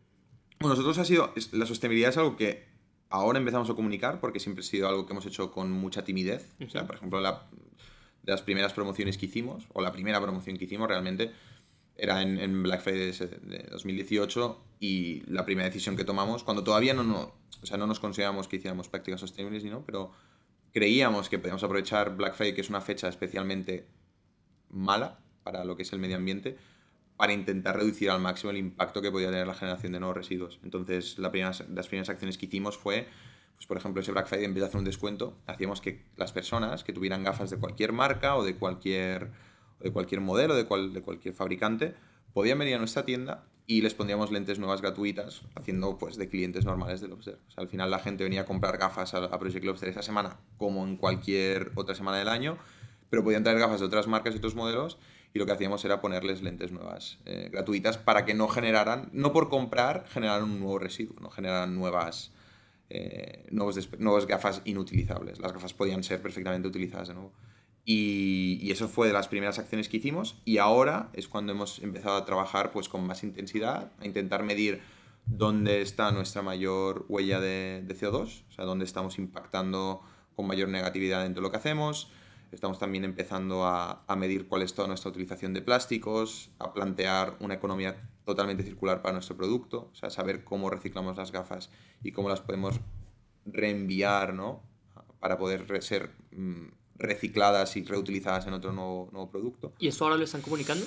Bueno, 0.60 0.76
nosotros 0.76 0.98
ha 1.00 1.06
sido, 1.06 1.34
la 1.54 1.66
sostenibilidad 1.66 2.12
es 2.12 2.18
algo 2.18 2.36
que 2.36 2.66
ahora 3.10 3.40
empezamos 3.40 3.70
a 3.70 3.74
comunicar 3.74 4.20
porque 4.20 4.40
siempre 4.40 4.62
ha 4.64 4.68
sido 4.68 4.88
algo 4.88 5.06
que 5.06 5.14
hemos 5.14 5.26
hecho 5.26 5.52
con 5.52 5.72
mucha 5.72 6.04
timidez. 6.04 6.54
O 6.66 6.70
sea, 6.70 6.86
por 6.86 6.96
ejemplo, 6.96 7.20
la, 7.20 7.48
de 8.24 8.32
las 8.32 8.42
primeras 8.42 8.74
promociones 8.74 9.18
que 9.18 9.26
hicimos, 9.26 9.66
o 9.74 9.82
la 9.82 9.92
primera 9.92 10.22
promoción 10.22 10.58
que 10.58 10.66
hicimos 10.66 10.88
realmente, 10.88 11.32
era 11.96 12.22
en, 12.22 12.64
Black 12.64 12.82
Friday 12.82 13.12
de, 13.12 13.68
2018 13.72 14.64
y 14.80 15.22
la 15.28 15.46
primera 15.46 15.68
decisión 15.68 15.96
que 15.96 16.04
tomamos, 16.04 16.44
cuando 16.44 16.64
todavía 16.64 16.94
no, 16.94 17.04
no, 17.04 17.34
o 17.62 17.66
sea, 17.66 17.78
no 17.78 17.86
nos 17.86 18.00
consideramos 18.00 18.48
que 18.48 18.56
hiciéramos 18.56 18.88
prácticas 18.88 19.20
sostenibles, 19.20 19.64
no, 19.66 19.84
pero 19.86 20.12
creíamos 20.72 21.30
que 21.30 21.38
podíamos 21.38 21.64
aprovechar 21.64 22.16
Black 22.16 22.36
Friday, 22.36 22.56
que 22.56 22.62
es 22.62 22.70
una 22.70 22.82
fecha 22.82 23.08
especialmente 23.08 23.88
mala 24.72 25.20
para 25.44 25.64
lo 25.66 25.76
que 25.76 25.84
es 25.84 25.94
el 25.94 26.00
medio 26.00 26.16
ambiente, 26.18 26.58
para 27.18 27.34
intentar 27.34 27.76
reducir 27.78 28.10
al 28.10 28.20
máximo 28.20 28.52
el 28.52 28.58
impacto 28.58 29.02
que 29.02 29.12
podía 29.12 29.30
tener 29.30 29.46
la 29.46 29.54
generación 29.54 29.92
de 29.92 30.00
nuevos 30.00 30.18
residuos. 30.18 30.60
Entonces, 30.64 31.20
la 31.20 31.30
las 31.30 31.88
primeras 31.88 32.10
acciones 32.10 32.38
que 32.38 32.48
hicimos 32.48 32.78
fue, 32.78 33.08
pues, 33.56 33.68
por 33.68 33.78
ejemplo, 33.78 34.02
ese 34.02 34.12
Black 34.12 34.28
Friday, 34.28 34.46
en 34.46 34.56
vez 34.56 34.62
de 34.62 34.68
hacer 34.68 34.80
un 34.80 34.86
descuento, 34.86 35.38
hacíamos 35.46 35.82
que 35.82 36.04
las 36.18 36.32
personas 36.32 36.84
que 36.84 36.94
tuvieran 36.94 37.24
gafas 37.24 37.52
de 37.52 37.58
cualquier 37.58 37.94
marca 37.94 38.36
o 38.36 38.44
de 38.44 38.56
cualquier, 38.56 39.30
de 39.80 39.92
cualquier 39.92 40.22
modelo, 40.22 40.56
de, 40.56 40.66
cual, 40.66 40.94
de 40.94 41.04
cualquier 41.04 41.36
fabricante, 41.36 41.94
podían 42.34 42.58
venir 42.58 42.76
a 42.76 42.80
nuestra 42.80 43.06
tienda 43.06 43.44
y 43.68 43.82
les 43.82 43.94
pondríamos 43.94 44.32
lentes 44.32 44.58
nuevas 44.58 44.82
gratuitas, 44.82 45.44
haciendo 45.56 45.98
pues 46.00 46.18
de 46.18 46.28
clientes 46.28 46.66
normales 46.66 47.02
de 47.02 47.08
Lobster. 47.08 47.40
O 47.48 47.52
sea, 47.52 47.62
al 47.62 47.70
final 47.70 47.92
la 47.92 48.00
gente 48.00 48.24
venía 48.24 48.42
a 48.42 48.46
comprar 48.46 48.80
gafas 48.80 49.14
a, 49.14 49.26
a 49.26 49.40
Project 49.40 49.64
Lobster 49.64 49.90
esa 49.90 50.02
semana, 50.02 50.40
como 50.58 50.86
en 50.88 50.98
cualquier 50.98 51.72
otra 51.76 51.94
semana 51.94 52.18
del 52.18 52.30
año, 52.30 52.58
pero 53.12 53.24
podían 53.26 53.44
traer 53.44 53.60
gafas 53.60 53.82
de 53.82 53.86
otras 53.86 54.08
marcas 54.08 54.34
y 54.34 54.38
otros 54.38 54.56
modelos 54.56 54.98
y 55.34 55.40
lo 55.40 55.46
que 55.46 55.52
hacíamos 55.52 55.84
era 55.86 56.02
ponerles 56.02 56.42
lentes 56.42 56.72
nuevas 56.72 57.20
eh, 57.26 57.50
gratuitas 57.52 57.98
para 57.98 58.26
que 58.26 58.34
no 58.34 58.48
generaran, 58.48 59.10
no 59.12 59.34
por 59.34 59.50
comprar, 59.50 60.06
generaran 60.08 60.46
un 60.46 60.60
nuevo 60.60 60.80
residuo, 60.80 61.18
no 61.20 61.30
generaran 61.30 61.76
nuevas, 61.76 62.32
eh, 62.90 63.46
nuevos 63.52 63.90
nuevas 64.00 64.28
gafas 64.28 64.62
inutilizables. 64.64 65.40
Las 65.40 65.52
gafas 65.52 65.74
podían 65.74 66.04
ser 66.04 66.22
perfectamente 66.22 66.70
utilizadas 66.70 67.10
de 67.10 67.16
nuevo. 67.16 67.34
Y, 67.84 68.60
y, 68.62 68.72
eso 68.72 68.88
fue 68.88 69.08
de 69.08 69.14
las 69.14 69.28
primeras 69.28 69.58
acciones 69.58 69.90
que 69.90 69.98
hicimos 69.98 70.40
y 70.46 70.60
ahora 70.60 71.10
es 71.14 71.28
cuando 71.28 71.52
hemos 71.52 71.80
empezado 71.80 72.16
a 72.16 72.26
trabajar 72.26 72.72
pues 72.72 72.88
con 72.88 73.06
más 73.06 73.24
intensidad, 73.24 73.92
a 74.00 74.06
intentar 74.06 74.44
medir 74.44 74.82
dónde 75.26 75.82
está 75.82 76.12
nuestra 76.12 76.44
mayor 76.44 77.06
huella 77.10 77.40
de, 77.40 77.84
de 77.84 77.96
CO2, 77.96 78.44
o 78.48 78.52
sea, 78.52 78.66
dónde 78.66 78.86
estamos 78.86 79.18
impactando 79.18 80.02
con 80.36 80.46
mayor 80.46 80.70
negatividad 80.70 81.24
dentro 81.24 81.42
de 81.42 81.48
lo 81.48 81.52
que 81.52 81.58
hacemos, 81.58 82.12
Estamos 82.52 82.80
también 82.80 83.06
empezando 83.06 83.66
a, 83.66 84.04
medir 84.18 84.48
cuál 84.48 84.62
es 84.62 84.74
toda 84.74 84.88
nuestra 84.88 85.10
utilización 85.10 85.54
de 85.54 85.62
plásticos, 85.62 86.52
a 86.60 86.74
plantear 86.74 87.38
una 87.40 87.54
economía 87.54 88.10
totalmente 88.26 88.64
circular 88.64 89.02
para 89.02 89.14
nuestro 89.14 89.38
producto, 89.38 89.90
o 89.92 89.96
sea, 89.96 90.10
saber 90.10 90.44
cómo 90.44 90.70
reciclamos 90.70 91.16
las 91.16 91.32
gafas 91.32 91.70
y 92.04 92.12
cómo 92.12 92.28
las 92.28 92.42
podemos 92.42 92.80
reenviar, 93.46 94.34
¿no? 94.34 94.62
Para 95.20 95.38
poder 95.38 95.82
ser 95.82 96.12
mm, 96.32 96.68
recicladas 96.96 97.78
y 97.78 97.84
reutilizadas 97.84 98.46
en 98.48 98.54
otro 98.54 98.74
nuevo, 98.74 99.10
nuevo 99.12 99.32
producto. 99.32 99.74
¿Y 99.80 99.88
esto 99.88 100.04
ahora 100.04 100.18
lo 100.18 100.26
están 100.26 100.42
comunicando? 100.42 100.86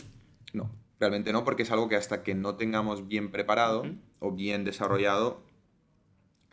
No, 0.52 0.70
realmente 1.00 1.32
no, 1.32 1.44
porque 1.44 1.62
es 1.62 1.70
algo 1.70 1.88
que 1.88 1.96
hasta 1.96 2.22
que 2.22 2.34
no 2.34 2.56
tengamos 2.56 3.08
bien 3.08 3.30
preparado 3.30 3.84
o 4.20 4.32
bien 4.32 4.64
desarrollado, 4.64 5.42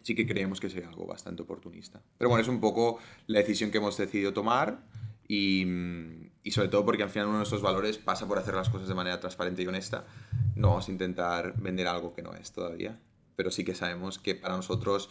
sí 0.04 0.16
que 0.16 0.26
creemos 0.26 0.60
que 0.60 0.70
sería 0.70 0.90
algo 0.90 1.06
bastante 1.06 1.44
oportunista. 1.44 2.02
Pero 2.18 2.30
bueno, 2.30 2.42
es 2.42 2.48
un 2.48 2.60
poco 2.60 3.00
la 3.28 3.40
decisión 3.40 3.72
que 3.72 3.78
hemos 3.78 3.98
decidido 3.98 4.34
tomar 4.34 4.84
y, 5.34 5.66
y, 6.44 6.52
sobre 6.52 6.68
todo 6.68 6.84
porque 6.84 7.04
al 7.04 7.10
final 7.10 7.28
uno 7.28 7.36
de 7.36 7.40
nuestros 7.40 7.62
valores 7.62 7.98
pasa 7.98 8.28
por 8.28 8.38
hacer 8.38 8.54
las 8.54 8.68
cosas 8.68 8.90
de 8.90 8.96
manera 8.96 9.22
transparente 9.22 9.64
y 9.64 9.68
honesta. 9.68 10.06
No 10.58 10.72
vamos 10.72 10.90
a 10.90 10.92
intentar 10.92 11.56
vender 11.56 11.88
algo 11.88 12.14
que 12.14 12.22
no 12.22 12.34
es 12.34 12.52
todavía, 12.52 13.00
pero 13.38 13.50
sí 13.50 13.64
que 13.64 13.74
sabemos 13.74 14.20
que 14.20 14.36
para 14.36 14.58
nosotros 14.58 15.10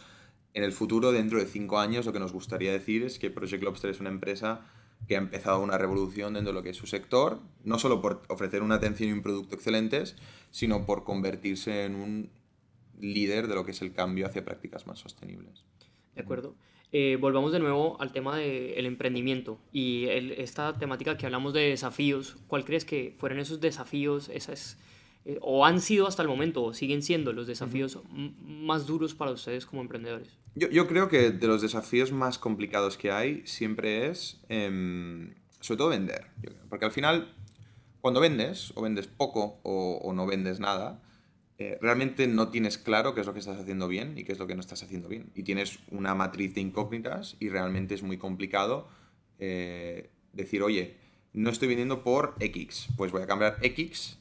en 0.53 0.63
el 0.63 0.73
futuro, 0.73 1.11
dentro 1.11 1.39
de 1.39 1.47
cinco 1.47 1.79
años, 1.79 2.05
lo 2.05 2.13
que 2.13 2.19
nos 2.19 2.33
gustaría 2.33 2.71
decir 2.71 3.01
es 3.01 3.17
que 3.17 3.31
Project 3.31 3.63
Lobster 3.63 3.89
es 3.89 3.99
una 3.99 4.11
empresa 4.11 4.61
que 5.07 5.15
ha 5.15 5.17
empezado 5.17 5.59
una 5.59 5.79
revolución 5.79 6.35
dentro 6.35 6.53
de 6.53 6.59
lo 6.59 6.61
que 6.61 6.69
es 6.69 6.77
su 6.77 6.85
sector, 6.85 7.39
no 7.63 7.79
solo 7.79 7.99
por 7.99 8.21
ofrecer 8.27 8.61
una 8.61 8.75
atención 8.75 9.09
y 9.09 9.13
un 9.13 9.23
producto 9.23 9.55
excelentes, 9.55 10.17
sino 10.51 10.85
por 10.85 11.03
convertirse 11.03 11.85
en 11.85 11.95
un 11.95 12.29
líder 12.99 13.47
de 13.47 13.55
lo 13.55 13.65
que 13.65 13.71
es 13.71 13.81
el 13.81 13.91
cambio 13.91 14.27
hacia 14.27 14.45
prácticas 14.45 14.85
más 14.85 14.99
sostenibles. 14.99 15.65
De 16.13 16.21
acuerdo. 16.21 16.53
Eh, 16.93 17.17
volvamos 17.21 17.53
de 17.53 17.59
nuevo 17.59 17.95
al 18.01 18.11
tema 18.11 18.35
del 18.35 18.85
emprendimiento 18.85 19.57
y 19.71 20.07
esta 20.09 20.77
temática 20.77 21.15
que 21.17 21.25
hablamos 21.25 21.53
de 21.53 21.61
desafíos. 21.61 22.35
¿Cuál 22.47 22.65
crees 22.65 22.83
que 22.83 23.15
fueron 23.17 23.39
esos 23.39 23.61
desafíos, 23.61 24.27
esas, 24.27 24.77
eh, 25.23 25.37
o 25.41 25.65
han 25.65 25.79
sido 25.79 26.05
hasta 26.05 26.21
el 26.21 26.27
momento, 26.27 26.63
o 26.63 26.73
siguen 26.73 27.01
siendo 27.01 27.31
los 27.31 27.47
desafíos 27.47 27.99
más 28.41 28.87
duros 28.87 29.15
para 29.15 29.31
ustedes 29.31 29.65
como 29.65 29.81
emprendedores? 29.81 30.37
Yo, 30.53 30.69
yo, 30.69 30.85
creo 30.85 31.07
que 31.07 31.31
de 31.31 31.47
los 31.47 31.61
desafíos 31.61 32.11
más 32.11 32.37
complicados 32.37 32.97
que 32.97 33.09
hay 33.09 33.41
siempre 33.45 34.09
es, 34.09 34.41
em, 34.49 35.33
sobre 35.61 35.77
todo, 35.77 35.89
vender. 35.89 36.27
Porque 36.69 36.83
al 36.83 36.91
final, 36.91 37.33
cuando 38.01 38.19
vendes, 38.19 38.73
o 38.75 38.81
vendes 38.81 39.07
poco 39.07 39.61
o, 39.63 40.01
o 40.03 40.11
no 40.11 40.27
vendes 40.27 40.59
nada, 40.59 41.01
eh, 41.61 41.77
realmente 41.79 42.25
no 42.25 42.49
tienes 42.49 42.79
claro 42.79 43.13
qué 43.13 43.21
es 43.21 43.27
lo 43.27 43.33
que 43.33 43.39
estás 43.39 43.59
haciendo 43.59 43.87
bien 43.87 44.17
y 44.17 44.23
qué 44.23 44.31
es 44.31 44.39
lo 44.39 44.47
que 44.47 44.55
no 44.55 44.61
estás 44.61 44.81
haciendo 44.81 45.07
bien. 45.07 45.31
Y 45.35 45.43
tienes 45.43 45.77
una 45.91 46.15
matriz 46.15 46.55
de 46.55 46.61
incógnitas 46.61 47.35
y 47.39 47.49
realmente 47.49 47.93
es 47.93 48.01
muy 48.01 48.17
complicado 48.17 48.87
eh, 49.37 50.09
decir, 50.33 50.63
oye, 50.63 50.97
no 51.33 51.51
estoy 51.51 51.67
vendiendo 51.67 52.03
por 52.03 52.33
X, 52.39 52.87
pues 52.97 53.11
voy 53.11 53.21
a 53.21 53.27
cambiar 53.27 53.57
X 53.61 54.17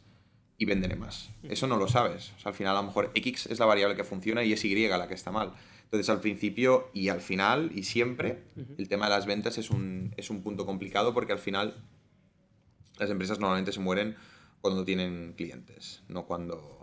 y 0.59 0.67
venderé 0.67 0.97
más. 0.97 1.31
Eso 1.45 1.67
no 1.67 1.79
lo 1.79 1.89
sabes. 1.89 2.35
al 2.45 2.53
final 2.53 2.77
a 2.77 2.83
lo 2.83 2.89
mejor 2.89 3.11
X 3.15 3.47
es 3.47 3.59
la 3.59 3.65
variable 3.65 3.97
que 3.97 4.05
funciona 4.05 4.45
y 4.45 4.53
es 4.53 4.63
Y 4.63 4.87
la 4.87 5.09
que 5.09 5.15
está 5.15 5.31
mal. 5.31 5.55
Entonces 5.85 6.11
al 6.11 6.21
principio 6.21 6.91
y 6.93 7.09
al 7.09 7.23
final 7.23 7.73
y 7.75 7.85
siempre 7.85 8.43
el 8.77 8.87
tema 8.91 9.07
de 9.07 9.13
las 9.13 9.25
ventas 9.25 9.57
es 9.57 9.71
un, 9.71 10.13
es 10.19 10.29
un 10.29 10.43
punto 10.43 10.67
complicado 10.67 11.15
porque 11.15 11.33
al 11.33 11.39
final 11.39 11.83
las 12.99 13.09
empresas 13.09 13.41
normalmente 13.41 13.73
se 13.73 13.81
mueren 13.81 14.17
cuando 14.61 14.81
no 14.81 14.85
tienen 14.85 15.33
clientes, 15.39 16.03
no 16.09 16.27
cuando 16.27 16.80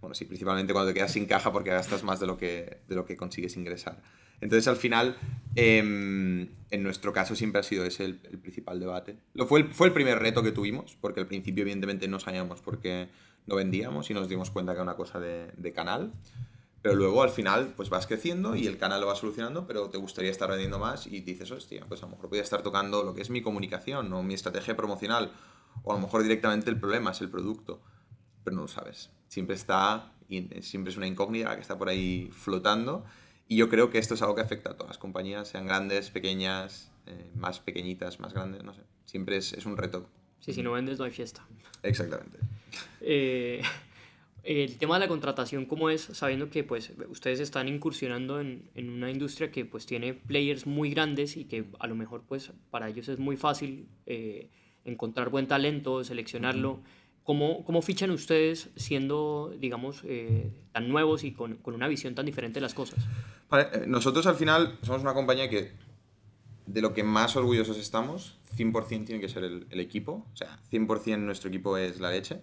bueno, 0.00 0.14
sí, 0.14 0.24
principalmente 0.24 0.72
cuando 0.72 0.90
te 0.90 0.94
quedas 0.94 1.12
sin 1.12 1.26
caja 1.26 1.52
porque 1.52 1.70
gastas 1.70 2.04
más 2.04 2.20
de 2.20 2.26
lo 2.26 2.38
que, 2.38 2.78
de 2.88 2.94
lo 2.94 3.04
que 3.04 3.16
consigues 3.16 3.56
ingresar. 3.56 4.00
Entonces, 4.40 4.66
al 4.68 4.76
final, 4.76 5.18
em, 5.54 6.48
en 6.70 6.82
nuestro 6.82 7.12
caso 7.12 7.36
siempre 7.36 7.60
ha 7.60 7.62
sido 7.62 7.84
ese 7.84 8.06
el, 8.06 8.16
principal 8.16 8.80
debate. 8.80 9.18
Lo 9.34 9.46
fue, 9.46 9.60
el, 9.60 9.74
fue 9.74 9.88
el 9.88 9.92
primer 9.92 10.18
reto 10.18 10.42
que 10.42 10.52
tuvimos, 10.52 10.96
porque 11.00 11.20
al 11.20 11.26
principio, 11.26 11.62
evidentemente, 11.62 12.08
no 12.08 12.18
sabíamos 12.18 12.62
por 12.62 12.78
qué 12.80 13.08
no 13.46 13.56
vendíamos 13.56 14.10
y 14.10 14.14
nos 14.14 14.28
dimos 14.28 14.50
cuenta 14.50 14.72
que 14.72 14.76
era 14.76 14.84
una 14.84 14.96
cosa 14.96 15.20
de, 15.20 15.50
de, 15.56 15.72
canal. 15.74 16.14
Pero 16.80 16.94
luego, 16.94 17.22
al 17.22 17.28
final, 17.28 17.74
pues 17.76 17.90
vas 17.90 18.06
creciendo 18.06 18.56
y 18.56 18.66
el 18.66 18.78
canal 18.78 19.02
lo 19.02 19.08
va 19.08 19.14
solucionando, 19.16 19.66
pero 19.66 19.90
te 19.90 19.98
gustaría 19.98 20.30
estar 20.30 20.48
vendiendo 20.48 20.78
más 20.78 21.06
y 21.06 21.20
dices, 21.20 21.50
hostia, 21.50 21.84
pues 21.86 22.02
a 22.02 22.06
lo 22.06 22.12
mejor 22.12 22.30
voy 22.30 22.38
a 22.38 22.42
estar 22.42 22.62
tocando 22.62 23.02
lo 23.02 23.14
que 23.14 23.20
es 23.20 23.28
mi 23.28 23.42
comunicación 23.42 24.10
o 24.14 24.22
mi 24.22 24.32
estrategia 24.32 24.74
promocional, 24.74 25.30
o 25.82 25.92
a 25.92 25.96
lo 25.96 26.00
mejor 26.00 26.22
directamente 26.22 26.70
el 26.70 26.80
problema 26.80 27.10
es 27.10 27.20
el 27.20 27.28
producto, 27.28 27.82
pero 28.42 28.56
no 28.56 28.62
lo 28.62 28.68
sabes 28.68 29.10
siempre 29.30 29.54
está, 29.54 30.12
siempre 30.60 30.90
es 30.90 30.96
una 30.96 31.06
incógnita 31.06 31.54
que 31.54 31.62
está 31.62 31.78
por 31.78 31.88
ahí 31.88 32.28
flotando. 32.32 33.04
Y 33.48 33.56
yo 33.56 33.68
creo 33.68 33.90
que 33.90 33.98
esto 33.98 34.14
es 34.14 34.22
algo 34.22 34.34
que 34.34 34.42
afecta 34.42 34.72
a 34.72 34.74
todas 34.74 34.90
las 34.90 34.98
compañías, 34.98 35.48
sean 35.48 35.66
grandes, 35.66 36.10
pequeñas, 36.10 36.92
eh, 37.06 37.30
más 37.36 37.60
pequeñitas, 37.60 38.20
más 38.20 38.34
grandes, 38.34 38.62
no 38.64 38.74
sé. 38.74 38.82
Siempre 39.06 39.36
es, 39.36 39.52
es, 39.52 39.66
un 39.66 39.76
reto. 39.76 40.08
Sí, 40.40 40.52
si 40.52 40.62
no 40.62 40.72
vendes 40.72 40.98
no 40.98 41.04
hay 41.04 41.10
fiesta. 41.12 41.46
Exactamente. 41.82 42.38
Eh, 43.00 43.62
el 44.42 44.76
tema 44.78 44.94
de 44.96 45.00
la 45.00 45.08
contratación, 45.08 45.64
¿cómo 45.64 45.90
es? 45.90 46.02
Sabiendo 46.02 46.50
que 46.50 46.64
pues, 46.64 46.92
ustedes 47.08 47.40
están 47.40 47.68
incursionando 47.68 48.40
en, 48.40 48.68
en, 48.74 48.90
una 48.90 49.10
industria 49.10 49.50
que 49.50 49.64
pues, 49.64 49.86
tiene 49.86 50.14
players 50.14 50.66
muy 50.66 50.90
grandes 50.90 51.36
y 51.36 51.44
que 51.44 51.66
a 51.78 51.86
lo 51.86 51.94
mejor 51.94 52.22
pues, 52.26 52.52
para 52.70 52.88
ellos 52.88 53.08
es 53.08 53.18
muy 53.18 53.36
fácil 53.36 53.88
eh, 54.06 54.50
encontrar 54.84 55.28
buen 55.28 55.46
talento, 55.46 56.02
seleccionarlo. 56.04 56.80
¿Cómo, 57.30 57.64
¿Cómo, 57.64 57.80
fichan 57.80 58.10
ustedes 58.10 58.70
siendo, 58.74 59.54
digamos, 59.56 60.02
eh, 60.02 60.50
tan 60.72 60.88
nuevos 60.88 61.22
y 61.22 61.30
con, 61.30 61.58
con, 61.58 61.74
una 61.74 61.86
visión 61.86 62.16
tan 62.16 62.26
diferente 62.26 62.54
de 62.54 62.62
las 62.62 62.74
cosas? 62.74 63.04
Eh, 63.52 63.84
nosotros 63.86 64.26
al 64.26 64.34
final 64.34 64.80
somos 64.82 65.02
una 65.02 65.14
compañía 65.14 65.48
que 65.48 65.70
de 66.66 66.82
lo 66.82 66.92
que 66.92 67.04
más 67.04 67.36
orgullosos 67.36 67.78
estamos, 67.78 68.36
100% 68.56 69.06
tiene 69.06 69.20
que 69.20 69.28
ser 69.28 69.44
el, 69.44 69.68
el, 69.70 69.78
equipo. 69.78 70.26
O 70.32 70.36
sea, 70.36 70.58
100% 70.72 71.18
nuestro 71.18 71.50
equipo 71.50 71.76
es 71.76 72.00
la 72.00 72.10
leche. 72.10 72.40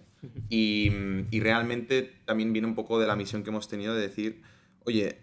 y, 0.48 0.90
y, 1.30 1.40
realmente 1.40 2.20
también 2.24 2.54
viene 2.54 2.66
un 2.66 2.74
poco 2.74 2.98
de 2.98 3.06
la 3.06 3.14
misión 3.14 3.42
que 3.42 3.50
hemos 3.50 3.68
tenido 3.68 3.94
de 3.94 4.00
decir, 4.00 4.40
oye, 4.84 5.18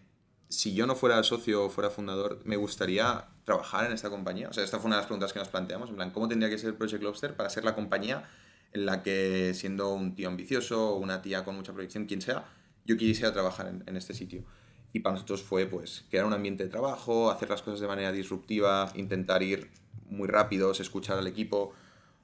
si 0.47 0.75
yo 0.75 0.85
no 0.85 0.93
fuera 0.93 1.23
socio 1.23 1.65
o 1.65 1.69
fuera 1.71 1.89
fundador, 1.89 2.39
me 2.45 2.55
gustaría 2.55 3.29
trabajar 3.45 3.87
en 3.87 3.93
esta 3.93 4.11
compañía. 4.11 4.47
O 4.47 4.53
sea, 4.53 4.63
esta 4.63 4.77
fue 4.77 4.89
una 4.89 4.97
de 4.97 4.99
las 4.99 5.07
preguntas 5.07 5.33
que 5.33 5.39
nos 5.39 5.47
planteamos, 5.47 5.89
en 5.89 5.95
plan, 5.95 6.11
¿cómo 6.11 6.27
tendría 6.27 6.51
que 6.51 6.59
ser 6.59 6.77
Project 6.77 7.01
Lobster 7.01 7.35
para 7.35 7.49
ser 7.49 7.63
la 7.63 7.73
compañía 7.73 8.29
en 8.75 8.85
la 8.85 9.03
que 9.03 9.53
siendo 9.53 9.93
un 9.93 10.15
tío 10.15 10.27
ambicioso 10.27 10.91
o 10.91 10.97
una 10.97 11.21
tía 11.21 11.45
con 11.45 11.55
mucha 11.55 11.73
proyección, 11.73 12.05
quien 12.05 12.21
sea, 12.21 12.45
yo 12.85 12.97
quisiera 12.97 13.31
trabajar 13.31 13.73
en, 13.85 13.97
este 13.97 14.13
sitio. 14.13 14.43
Y 14.91 14.99
para 14.99 15.13
nosotros 15.13 15.41
fue 15.41 15.65
pues 15.65 16.05
crear 16.09 16.25
un 16.25 16.33
ambiente 16.33 16.65
de 16.65 16.69
trabajo, 16.69 17.31
hacer 17.31 17.49
las 17.49 17.61
cosas 17.61 17.79
de 17.79 17.87
manera 17.87 18.11
disruptiva, 18.11 18.91
intentar 18.95 19.41
ir 19.43 19.71
muy 20.09 20.27
rápidos, 20.27 20.81
escuchar 20.81 21.17
al 21.17 21.27
equipo, 21.27 21.73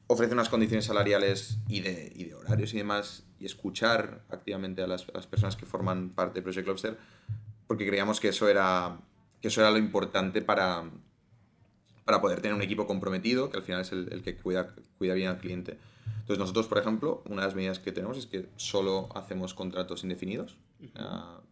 ofrecer 0.08 0.34
unas 0.34 0.50
condiciones 0.50 0.86
salariales 0.86 1.58
y 1.70 1.80
de, 1.80 2.12
y 2.16 2.26
de 2.26 2.36
horarios 2.36 2.74
y 2.74 2.78
demás, 2.78 3.24
y 3.40 3.46
escuchar 3.46 4.22
activamente 4.30 4.82
a 4.82 4.88
las, 4.88 5.08
las, 5.14 5.28
personas 5.28 5.56
que 5.56 5.66
forman 5.66 6.10
parte 6.10 6.40
de 6.40 6.44
Project 6.44 6.68
Lobster, 6.68 6.98
porque 7.66 7.88
creíamos 7.88 8.20
que 8.20 8.28
eso 8.28 8.50
era, 8.50 9.00
que 9.42 9.48
eso 9.48 9.62
era 9.62 9.72
lo 9.72 9.78
importante 9.78 10.42
para, 10.42 10.84
para 12.04 12.22
poder 12.22 12.42
tener 12.42 12.56
un 12.56 12.62
equipo 12.62 12.88
comprometido, 12.88 13.50
que 13.50 13.58
al 13.58 13.64
final 13.64 13.82
es 13.82 13.92
el, 13.94 14.22
que 14.22 14.36
cuida, 14.36 14.76
cuida 14.98 15.14
bien 15.14 15.30
al 15.30 15.38
cliente. 15.38 15.78
Entonces 16.22 16.40
nosotros, 16.40 16.68
por 16.68 16.78
ejemplo, 16.78 17.24
una 17.26 17.42
de 17.42 17.48
las 17.48 17.56
medidas 17.56 17.80
que 17.80 17.92
tenemos 17.92 18.18
es 18.18 18.26
que 18.26 18.48
solo 18.56 19.10
hacemos 19.16 19.54
contratos 19.54 20.04
indefinidos. 20.04 20.58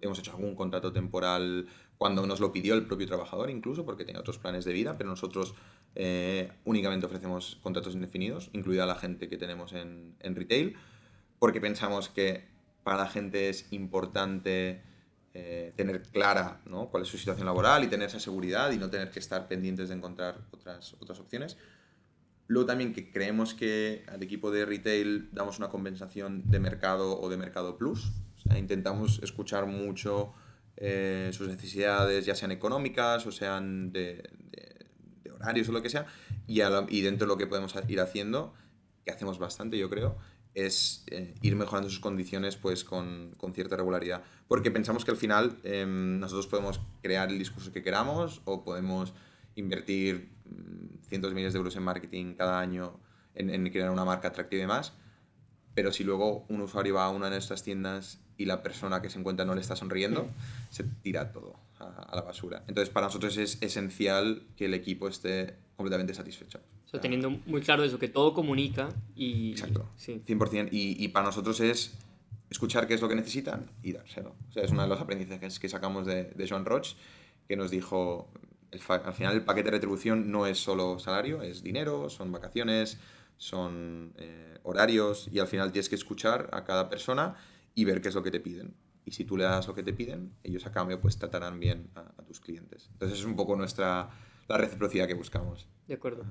hemos 0.02 0.20
hecho 0.20 0.32
algún 0.32 0.56
contrato 0.56 0.94
temporal 0.94 1.68
cuando 1.98 2.26
nos 2.26 2.40
lo 2.40 2.52
pidió 2.54 2.76
el 2.76 2.86
propio 2.86 3.08
trabajador 3.08 3.50
incluso, 3.50 3.86
porque 3.86 4.06
tenía 4.06 4.22
otros 4.22 4.38
planes 4.38 4.66
de 4.66 4.74
vida, 4.74 4.98
pero 4.98 5.10
nosotros 5.10 5.54
eh, 5.96 6.52
únicamente 6.66 7.06
ofrecemos 7.06 7.58
contratos 7.62 7.94
indefinidos, 7.94 8.50
incluida 8.54 8.86
la 8.86 8.96
gente 8.96 9.28
que 9.28 9.38
tenemos 9.38 9.74
en, 9.74 10.16
en 10.20 10.36
retail, 10.36 10.78
porque 11.40 11.60
pensamos 11.60 12.10
que 12.10 12.48
para 12.84 12.98
la 12.98 13.10
gente 13.10 13.50
es 13.50 13.72
importante 13.74 14.82
eh, 15.34 15.74
tener 15.76 16.02
clara 16.02 16.60
¿no? 16.66 16.90
cuál 16.90 17.04
es 17.04 17.10
su 17.10 17.18
situación 17.18 17.46
laboral 17.46 17.84
y 17.84 17.88
tener 17.88 18.08
esa 18.08 18.20
seguridad 18.20 18.72
y 18.72 18.78
no 18.78 18.90
tener 18.90 19.12
que 19.12 19.20
estar 19.20 19.48
pendientes 19.48 19.90
de 19.90 19.96
encontrar 19.96 20.40
otras, 20.52 20.96
otras 21.00 21.20
opciones. 21.20 21.58
Luego 22.50 22.66
también 22.66 22.94
que 22.94 23.12
creemos 23.12 23.54
que 23.54 24.04
al 24.08 24.24
equipo 24.24 24.50
de 24.50 24.66
retail 24.66 25.30
damos 25.32 25.60
una 25.60 25.70
compensación 25.70 26.50
de 26.50 26.60
mercado 26.60 27.22
o 27.22 27.30
de 27.30 27.38
mercado 27.38 27.78
plus. 27.78 28.12
intentamos 28.58 29.20
escuchar 29.22 29.68
mucho 29.68 30.34
eh, 30.76 31.30
sus 31.32 31.48
necesidades, 31.48 32.26
ya 32.26 32.34
sean 32.34 32.50
económicas 32.52 33.28
o 33.28 33.32
sean 33.32 33.92
de, 33.92 34.28
horarios 35.32 35.70
o 35.70 35.74
lo 35.74 35.84
que 35.84 35.92
sea, 35.92 36.08
y, 36.48 36.62
y 36.90 37.02
dentro 37.02 37.28
de 37.28 37.34
lo 37.34 37.38
que 37.38 37.46
podemos 37.46 37.76
ir 37.88 38.02
haciendo, 38.02 38.56
que 39.06 39.12
hacemos 39.12 39.38
bastante 39.38 39.78
yo 39.78 39.88
creo, 39.88 40.18
es 40.56 41.04
eh, 41.12 41.36
ir 41.44 41.56
mejorando 41.56 41.88
sus 41.88 42.00
condiciones 42.00 42.58
pues 42.58 42.84
con, 42.84 43.36
con, 43.38 43.54
cierta 43.54 43.78
regularidad. 43.78 44.24
Porque 44.48 44.72
pensamos 44.72 45.06
que 45.06 45.12
al 45.12 45.18
final 45.18 45.60
em, 45.64 46.20
nosotros 46.20 46.48
podemos 46.48 46.82
crear 47.04 47.30
el 47.30 47.38
discurso 47.38 47.72
que 47.72 47.84
queramos 47.84 48.42
o 48.46 48.64
podemos 48.64 49.14
invertir 49.60 50.32
mm, 50.46 51.08
cientos 51.08 51.32
de 51.32 51.36
miles 51.36 51.54
de 51.54 51.58
euros 51.58 51.76
en 51.76 51.84
marketing 51.84 52.34
cada 52.36 52.60
año 52.60 53.00
en, 53.36 53.50
en, 53.50 53.70
crear 53.70 53.90
una 53.92 54.06
marca 54.06 54.30
atractiva 54.30 54.60
y 54.60 54.62
demás. 54.62 54.94
Pero 55.74 55.92
si 55.92 56.04
luego 56.04 56.46
un 56.50 56.62
usuario 56.62 56.96
va 56.96 57.06
a 57.06 57.10
una 57.10 57.26
de 57.26 57.36
nuestras 57.36 57.64
tiendas 57.64 58.20
y 58.38 58.46
la 58.46 58.64
persona 58.64 59.02
que 59.02 59.10
se 59.10 59.20
encuentra 59.20 59.46
no 59.46 59.56
le 59.56 59.62
está 59.62 59.76
sonriendo, 59.76 60.30
se 60.70 60.84
tira 60.84 61.32
todo 61.32 61.60
a, 61.78 61.86
a 61.86 62.16
la 62.16 62.22
basura. 62.22 62.64
Entonces 62.68 62.90
para 62.92 63.08
nosotros 63.08 63.38
es 63.38 63.62
esencial 63.62 64.44
que 64.56 64.66
el 64.66 64.74
equipo 64.74 65.08
esté 65.08 65.56
completamente 65.76 66.14
satisfecho. 66.14 66.60
O 66.86 66.90
sea, 66.90 67.00
teniendo 67.00 67.30
muy 67.30 67.62
claro 67.62 67.84
eso, 67.84 68.00
que 68.00 68.08
todo 68.08 68.34
comunica 68.34 68.90
y... 69.16 69.52
Exacto, 69.52 69.88
sí. 69.96 70.24
100%. 70.26 70.70
Y, 70.72 71.04
y 71.04 71.10
para 71.10 71.28
nosotros 71.28 71.60
es 71.60 71.96
escuchar 72.50 72.88
qué 72.88 72.96
es 72.96 73.02
lo 73.02 73.08
que 73.08 73.16
necesitan 73.16 73.70
y 73.84 73.94
dárselo. 73.94 74.36
O 74.50 74.52
sea, 74.52 74.64
es 74.64 74.72
uno 74.72 74.82
de 74.82 74.88
los 74.88 75.00
aprendizajes 75.00 75.60
que 75.60 75.70
sacamos 75.70 76.06
de, 76.06 76.24
de 76.24 76.50
Joan 76.50 76.66
Roch, 76.66 76.96
que 77.48 77.56
nos 77.56 77.70
dijo, 77.72 78.32
el 78.72 78.82
al 78.88 79.14
final 79.14 79.36
el 79.36 79.44
paquete 79.44 79.66
de 79.66 79.78
retribución 79.78 80.32
no 80.32 80.46
es 80.46 80.60
solo 80.60 81.00
salario, 81.00 81.42
es 81.42 81.64
dinero, 81.64 82.10
son 82.10 82.32
vacaciones, 82.32 83.00
son 83.38 84.14
eh, 84.18 84.60
horarios 84.64 85.28
y 85.32 85.40
al 85.40 85.48
final 85.48 85.72
tienes 85.72 85.90
que 85.90 85.96
escuchar 85.96 86.50
a 86.52 86.64
cada 86.64 86.90
persona 86.90 87.36
y 87.76 87.86
ver 87.86 88.02
qué 88.02 88.10
es 88.10 88.16
lo 88.16 88.24
que 88.24 88.32
te 88.32 88.40
piden. 88.40 88.74
Y 89.06 89.12
si 89.12 89.26
tú 89.26 89.38
le 89.38 89.44
das 89.44 89.68
lo 89.68 89.74
que 89.74 89.84
te 89.84 89.94
piden, 89.94 90.34
ellos 90.44 90.66
a 90.68 90.72
cambio 90.72 91.00
pues 91.00 91.18
tratarán 91.18 91.60
bien 91.60 91.90
a, 91.96 92.24
tus 92.24 92.40
clientes. 92.40 92.90
Entonces 92.94 93.20
es 93.20 93.26
un 93.26 93.36
poco 93.36 93.56
nuestra, 93.56 94.10
la 94.48 94.58
reciprocidad 94.58 95.08
que 95.08 95.16
buscamos. 95.16 95.68
De 95.88 95.96
acuerdo. 95.96 96.24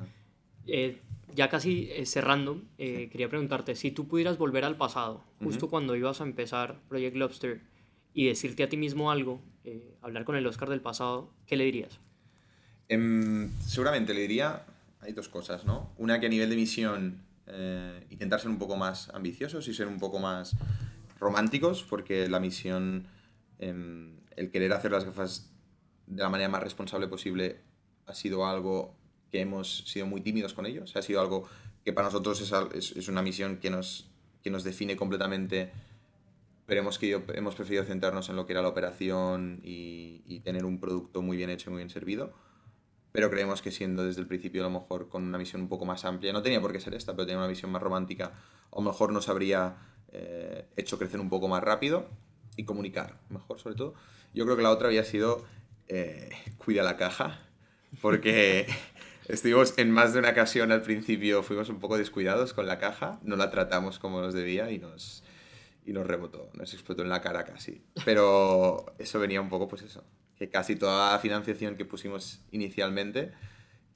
Eh, 0.67 1.01
ya 1.35 1.49
casi 1.49 1.89
eh, 1.91 2.07
cerrando, 2.07 2.63
eh, 2.77 3.09
quería 3.11 3.29
preguntarte, 3.29 3.75
si 3.75 3.91
tú 3.91 4.07
pudieras 4.07 4.39
volver 4.39 4.65
al 4.65 4.77
pasado, 4.77 5.25
justo 5.43 5.69
cuando 5.69 5.97
ibas 5.97 6.21
a 6.21 6.25
empezar 6.25 6.81
Project 6.89 7.17
Lobster, 7.17 7.63
y 8.13 8.27
decirte 8.27 8.63
a 8.63 8.69
ti 8.69 8.77
mismo 8.77 9.11
algo, 9.11 9.41
hablar 10.01 10.25
con 10.25 10.37
el 10.37 10.47
Oscar 10.47 10.69
del 10.69 10.81
pasado, 10.81 11.31
¿qué 11.47 11.57
le 11.57 11.65
dirías? 11.65 12.01
Em, 12.89 13.51
seguramente 13.61 14.15
le 14.15 14.23
diría, 14.23 14.65
hay 15.01 15.13
dos 15.13 15.29
cosas, 15.29 15.65
¿no? 15.65 15.93
Una 15.99 16.21
que 16.21 16.27
a 16.27 16.29
nivel 16.29 16.51
de 16.51 16.57
misión, 16.57 17.23
intentar 18.11 18.41
ser 18.41 18.51
un 18.51 18.59
poco 18.59 18.77
más 18.77 19.09
ambiciosos 19.15 19.67
y 19.69 19.75
ser 19.75 19.87
un 19.87 19.99
poco 19.99 20.19
más 20.19 20.55
románticos, 21.19 21.85
porque 21.89 22.29
la 22.29 22.41
misión, 22.41 23.07
em, 23.59 24.21
el 24.37 24.51
querer 24.51 24.73
hacer 24.73 24.93
las 24.93 25.05
gafas 25.05 25.51
de 26.07 26.23
la 26.23 26.29
manera 26.29 26.49
más 26.49 26.63
responsable 26.63 27.09
posible, 27.09 27.61
ha 28.07 28.15
sido 28.15 28.47
algo 28.47 28.95
que 29.31 29.41
hemos 29.41 29.85
sido 29.87 30.07
muy 30.07 30.21
tímidos 30.21 30.55
con 30.55 30.67
ellos. 30.67 30.97
ha 30.97 31.03
sido 31.03 31.21
algo 31.21 31.49
que 31.85 31.93
para 31.93 32.09
nosotros 32.09 32.41
es, 32.41 32.93
es, 32.97 33.09
una 33.09 33.23
misión 33.23 33.59
que 33.59 33.71
nos, 33.71 34.11
que 34.43 34.51
nos 34.51 34.65
define 34.65 34.97
completamente, 34.97 35.71
pero 36.67 36.81
hemos, 36.81 36.99
que 36.99 37.23
hemos 37.35 37.55
preferido 37.55 37.85
centrarnos 37.85 38.29
en 38.29 38.37
lo 38.37 38.47
que 38.47 38.53
era 38.53 38.63
la 38.63 38.69
operación 38.69 39.61
y, 39.63 40.23
y, 40.27 40.41
tener 40.41 40.65
un 40.65 40.81
producto 40.81 41.23
muy 41.23 41.37
bien 41.37 41.51
hecho 41.51 41.71
y 41.71 41.73
muy 41.73 41.79
bien 41.79 41.91
servido. 41.91 42.35
Pero 43.13 43.31
creemos 43.31 43.63
que 43.63 43.71
siendo 43.71 44.05
desde 44.05 44.21
el 44.21 44.27
principio 44.27 44.63
a 44.63 44.69
lo 44.69 44.81
mejor 44.81 45.09
con 45.09 45.25
una 45.25 45.39
misión 45.39 45.63
un 45.63 45.69
poco 45.69 45.85
más 45.85 46.05
amplia, 46.05 46.33
no 46.33 46.43
tenía 46.43 46.61
por 46.61 46.73
qué 46.73 46.81
ser 46.81 46.95
esta, 46.95 47.13
pero 47.13 47.27
tenía 47.27 47.39
una 47.39 47.49
visión 47.49 47.71
más 47.71 47.83
romántica, 47.83 48.33
a 48.71 48.77
lo 48.77 48.83
mejor 48.83 49.13
nos 49.13 49.29
habría 49.29 49.77
eh, 50.13 50.67
hecho 50.77 50.99
crecer 50.99 51.21
un 51.21 51.31
poco 51.31 51.49
más 51.49 51.63
rápido 51.63 52.09
y 52.57 52.65
comunicar 52.65 53.19
mejor 53.31 53.59
sobre 53.59 53.77
todo. 53.77 53.95
Yo 54.35 54.45
creo 54.45 54.57
que 54.57 54.63
la 54.63 54.71
otra 54.71 54.89
había 54.89 55.05
sido 55.05 55.45
eh, 55.89 56.31
cuida 56.59 56.83
la 56.83 56.97
caja, 56.97 57.41
porque 58.03 58.67
Estuvimos 59.29 59.75
en 59.77 59.91
más 59.91 60.15
de 60.15 60.21
una 60.21 60.31
ocasión 60.31 60.73
al 60.73 60.81
principio, 60.81 61.43
fuimos 61.43 61.69
un 61.69 61.81
poco 61.81 61.99
descuidados 61.99 62.55
con 62.55 62.67
la 62.67 62.79
caja, 62.79 63.21
no 63.23 63.37
la 63.37 63.51
tratamos 63.51 63.99
como 63.99 64.23
nos 64.23 64.33
debía 64.33 64.71
y 64.71 64.79
nos, 64.79 65.23
y 65.85 65.93
nos 65.93 66.07
rebotó, 66.07 66.49
nos 66.55 66.73
explotó 66.73 67.03
en 67.03 67.11
la 67.11 67.21
cara 67.21 67.45
casi. 67.45 67.83
Pero 68.07 68.87
eso 68.99 69.21
venía 69.21 69.43
un 69.43 69.51
poco, 69.51 69.69
pues 69.69 69.83
eso, 69.83 70.03
que 70.39 70.49
casi 70.49 70.77
toda 70.77 71.13
la 71.13 71.19
financiación 71.19 71.77
que 71.77 71.85
pusimos 71.85 72.41
inicialmente, 72.53 73.33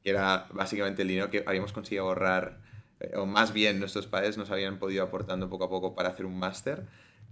que 0.03 0.11
era 0.11 0.49
básicamente 0.53 1.03
el 1.03 1.09
dinero 1.09 1.31
que 1.31 1.45
habíamos 1.47 1.73
conseguido 1.73 2.05
ahorrar, 2.05 2.59
eh, 3.01 3.13
o 3.17 3.27
más 3.27 3.53
bien 3.53 3.79
nuestros 3.79 4.07
padres 4.07 4.37
nos 4.37 4.51
habían 4.51 4.79
podido 4.79 5.05
aportando 5.05 5.49
poco 5.49 5.65
a 5.65 5.71
poco 5.71 5.95
para 5.95 6.09
hacer 6.09 6.27
un 6.27 6.39
máster, 6.39 6.85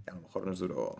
que 0.05 0.11
a 0.11 0.15
lo 0.15 0.21
mejor 0.21 0.47
nos 0.47 0.59
duró 0.59 0.97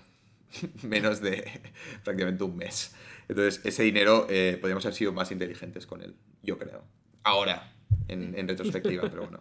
menos 0.84 1.22
de 1.22 1.62
prácticamente 2.04 2.44
un 2.44 2.58
mes. 2.58 2.96
Entonces, 3.30 3.66
ese 3.66 3.84
dinero 3.84 4.28
eh, 4.30 4.58
podríamos 4.60 4.86
haber 4.86 4.96
sido 4.96 5.14
más 5.14 5.32
inteligentes 5.32 5.86
con 5.86 6.02
él, 6.04 6.16
yo 6.44 6.58
creo. 6.58 6.84
Ahora, 7.24 7.72
en, 8.08 8.48
retrospectiva, 8.48 9.04
pero 9.10 9.22
bueno. 9.28 9.40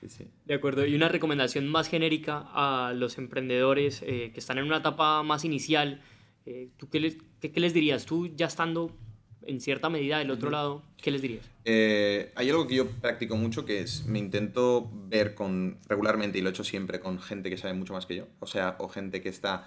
Sí, 0.00 0.08
sí. 0.08 0.28
De 0.46 0.54
acuerdo. 0.54 0.86
Y 0.86 0.94
una 0.94 1.08
recomendación 1.08 1.68
más 1.68 1.88
genérica 1.88 2.48
a 2.54 2.92
los 2.94 3.18
emprendedores 3.18 4.02
eh, 4.02 4.30
que 4.32 4.40
están 4.40 4.58
en 4.58 4.64
una 4.64 4.78
etapa 4.78 5.22
más 5.22 5.44
inicial, 5.44 6.00
eh, 6.46 6.70
¿tú 6.76 6.88
qué 6.88 7.00
les, 7.00 7.16
qué, 7.40 7.52
les, 7.60 7.74
dirías? 7.74 8.04
Tú 8.04 8.28
ya 8.28 8.46
estando 8.46 8.90
en 9.44 9.60
cierta 9.60 9.88
medida 9.88 10.18
del 10.18 10.30
otro 10.30 10.50
lado, 10.50 10.82
¿qué 10.98 11.10
les 11.10 11.20
dirías? 11.20 11.48
hay 11.64 12.50
algo 12.50 12.66
que 12.66 12.76
yo 12.76 12.88
practico 12.88 13.36
mucho 13.36 13.64
que 13.64 13.80
es, 13.80 14.06
me 14.06 14.18
intento 14.18 14.88
ver 14.92 15.34
con, 15.34 15.78
regularmente, 15.88 16.38
y 16.38 16.42
lo 16.42 16.48
he 16.48 16.52
hecho 16.52 16.64
siempre, 16.64 17.00
con 17.00 17.18
gente 17.18 17.50
que 17.50 17.56
sabe 17.56 17.74
mucho 17.74 17.92
más 17.92 18.06
que 18.06 18.16
yo, 18.16 18.26
o 18.38 18.46
sea, 18.46 18.76
o 18.78 18.88
gente 18.88 19.20
que 19.20 19.28
está 19.28 19.66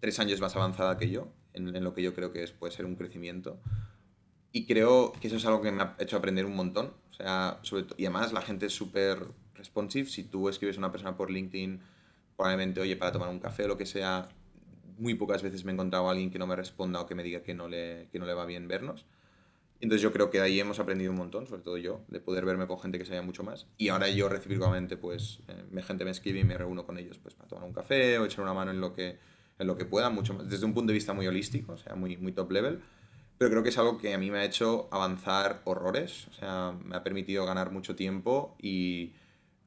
tres 0.00 0.18
años 0.18 0.40
más 0.40 0.54
avanzada 0.56 0.98
que 0.98 1.10
yo, 1.10 1.28
en, 1.52 1.84
lo 1.84 1.94
que 1.94 2.02
yo 2.02 2.14
creo 2.14 2.32
que 2.32 2.42
es, 2.42 2.52
puede 2.52 2.72
ser 2.72 2.86
un 2.86 2.96
crecimiento. 2.96 3.60
Y 4.52 4.66
creo 4.66 5.12
que 5.12 5.26
eso 5.28 5.36
es 5.36 5.44
algo 5.44 5.60
que 5.60 5.72
me 5.72 5.82
ha 5.82 5.96
hecho 5.98 6.16
aprender 6.16 6.46
un 6.46 6.56
montón. 6.56 6.92
O 7.10 7.14
sea, 7.14 7.58
sobre 7.62 7.86
y 7.96 8.04
además 8.04 8.32
la 8.32 8.42
gente 8.42 8.66
es 8.66 8.72
súper 8.72 9.18
responsive. 9.54 10.08
Si 10.08 10.24
tú 10.24 10.48
escribes 10.48 10.76
a 10.76 10.78
una 10.78 10.92
persona 10.92 11.16
por 11.16 11.30
LinkedIn, 11.30 11.80
probablemente, 12.36 12.80
oye, 12.80 12.96
para 12.96 13.12
tomar 13.12 13.28
un 13.28 13.40
café 13.40 13.64
o 13.64 13.68
lo 13.68 13.76
que 13.76 13.86
sea, 13.86 14.28
muy 14.98 15.14
pocas 15.14 15.42
veces 15.42 15.64
me 15.64 15.72
he 15.72 15.74
encontrado 15.74 16.08
a 16.08 16.12
alguien 16.12 16.30
que 16.30 16.38
no 16.38 16.46
me 16.46 16.56
responda 16.56 17.00
o 17.00 17.06
que 17.06 17.14
me 17.14 17.22
diga 17.22 17.42
que 17.42 17.54
no 17.54 17.68
le, 17.68 18.08
que 18.12 18.18
no 18.18 18.26
le 18.26 18.34
va 18.34 18.44
bien 18.44 18.68
vernos. 18.68 19.06
Entonces 19.80 20.02
yo 20.02 20.12
creo 20.12 20.28
que 20.28 20.40
ahí 20.40 20.58
hemos 20.58 20.80
aprendido 20.80 21.12
un 21.12 21.18
montón, 21.18 21.46
sobre 21.46 21.62
todo 21.62 21.78
yo, 21.78 22.00
de 22.08 22.20
poder 22.20 22.44
verme 22.44 22.66
con 22.66 22.80
gente 22.80 22.98
que 22.98 23.04
sabía 23.04 23.22
mucho 23.22 23.44
más. 23.44 23.66
Y 23.76 23.88
ahora 23.88 24.08
yo 24.08 24.28
recíprocamente, 24.28 24.96
pues, 24.96 25.40
eh, 25.46 25.82
gente 25.82 26.04
me 26.04 26.10
escribe 26.10 26.40
y 26.40 26.44
me 26.44 26.58
reúno 26.58 26.84
con 26.84 26.98
ellos 26.98 27.18
pues, 27.18 27.34
para 27.34 27.48
tomar 27.48 27.64
un 27.64 27.72
café 27.72 28.18
o 28.18 28.24
echar 28.24 28.42
una 28.42 28.54
mano 28.54 28.72
en 28.72 28.80
lo 28.80 28.92
que 28.92 29.18
en 29.58 29.66
lo 29.66 29.76
que 29.76 29.84
pueda, 29.84 30.10
mucho 30.10 30.34
más, 30.34 30.48
desde 30.48 30.64
un 30.64 30.74
punto 30.74 30.88
de 30.88 30.94
vista 30.94 31.12
muy 31.12 31.26
holístico, 31.26 31.72
o 31.72 31.78
sea, 31.78 31.94
muy, 31.94 32.16
muy 32.16 32.32
top 32.32 32.52
level. 32.52 32.80
Pero 33.38 33.50
creo 33.50 33.62
que 33.62 33.68
es 33.68 33.78
algo 33.78 33.98
que 33.98 34.14
a 34.14 34.18
mí 34.18 34.30
me 34.30 34.38
ha 34.38 34.44
hecho 34.44 34.88
avanzar 34.90 35.62
horrores, 35.64 36.26
o 36.28 36.32
sea, 36.32 36.74
me 36.84 36.96
ha 36.96 37.04
permitido 37.04 37.46
ganar 37.46 37.70
mucho 37.70 37.94
tiempo 37.94 38.56
y 38.60 39.12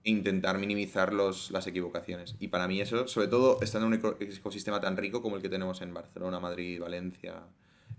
intentar 0.04 0.58
minimizar 0.58 1.14
los, 1.14 1.52
las 1.52 1.68
equivocaciones. 1.68 2.36
Y 2.40 2.48
para 2.48 2.68
mí 2.68 2.82
eso, 2.82 3.08
sobre 3.08 3.28
todo 3.28 3.60
estando 3.62 3.88
en 3.88 3.94
un 3.94 4.16
ecosistema 4.20 4.80
tan 4.80 4.98
rico 4.98 5.22
como 5.22 5.36
el 5.36 5.42
que 5.42 5.50
tenemos 5.50 5.82
en 5.82 5.94
Barcelona, 5.94 6.40
Madrid, 6.40 6.80
Valencia, 6.80 7.44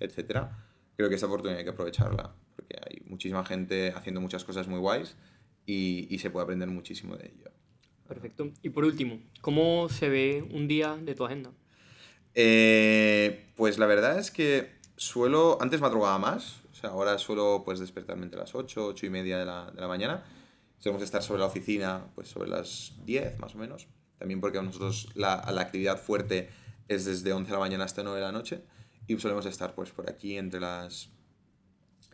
etc., 0.01 0.47
creo 0.97 1.09
que 1.09 1.15
esa 1.15 1.27
oportunidad 1.27 1.59
hay 1.59 1.65
que 1.65 1.71
aprovecharla, 1.71 2.35
porque 2.57 2.77
hay 2.87 3.03
muchísima 3.07 3.45
gente 3.45 3.93
haciendo 3.95 4.21
muchas 4.21 4.45
cosas 4.45 4.69
muy 4.69 4.79
guays 4.79 5.17
y, 5.67 6.07
y 6.11 6.19
se 6.19 6.31
puede 6.31 6.45
aprender 6.45 6.69
muchísimo 6.69 7.17
de 7.17 7.27
ello. 7.27 7.51
Perfecto. 8.09 8.51
Y 8.63 8.71
por 8.71 8.85
último, 8.85 9.21
¿cómo 9.41 9.89
se 9.89 10.09
ve 10.09 10.47
un 10.51 10.69
día 10.69 10.97
de 10.97 11.15
tu 11.15 11.25
agenda? 11.25 11.51
Eh, 12.35 13.47
pues 13.57 13.79
la 13.79 13.87
verdad 13.87 14.19
es 14.19 14.31
que 14.31 14.71
suelo, 14.97 15.59
antes 15.61 15.81
madrugaba 15.81 16.19
más, 16.19 16.63
o 16.71 16.75
sea, 16.75 16.91
ahora 16.91 17.19
suelo 17.19 17.63
pues 17.65 17.79
despertarme 17.79 18.25
entre 18.25 18.39
las 18.39 18.55
8, 18.55 18.87
8 18.87 19.07
y 19.07 19.11
media 19.11 19.39
de 19.39 19.45
la, 19.45 19.71
de 19.71 19.81
la 19.81 19.89
mañana. 19.89 20.25
Solemos 20.83 21.03
estar 21.03 21.23
sobre 21.23 21.41
la 21.41 21.47
oficina 21.47 22.11
pues 22.15 22.29
sobre 22.29 22.51
las 22.51 22.95
10 23.07 23.39
más 23.39 23.55
o 23.55 23.59
menos, 23.59 23.87
también 24.19 24.41
porque 24.41 24.61
nosotros 24.61 25.09
la, 25.15 25.49
la 25.53 25.61
actividad 25.61 25.97
fuerte 25.97 26.51
es 26.89 27.05
desde 27.05 27.33
11 27.33 27.49
de 27.49 27.53
la 27.55 27.61
mañana 27.61 27.85
hasta 27.85 28.03
9 28.03 28.19
de 28.19 28.25
la 28.25 28.33
noche 28.33 28.65
y 29.07 29.17
solemos 29.19 29.47
estar 29.47 29.75
pues 29.75 29.91
por 29.91 30.11
aquí 30.11 30.37
entre 30.37 30.61
las 30.61 31.11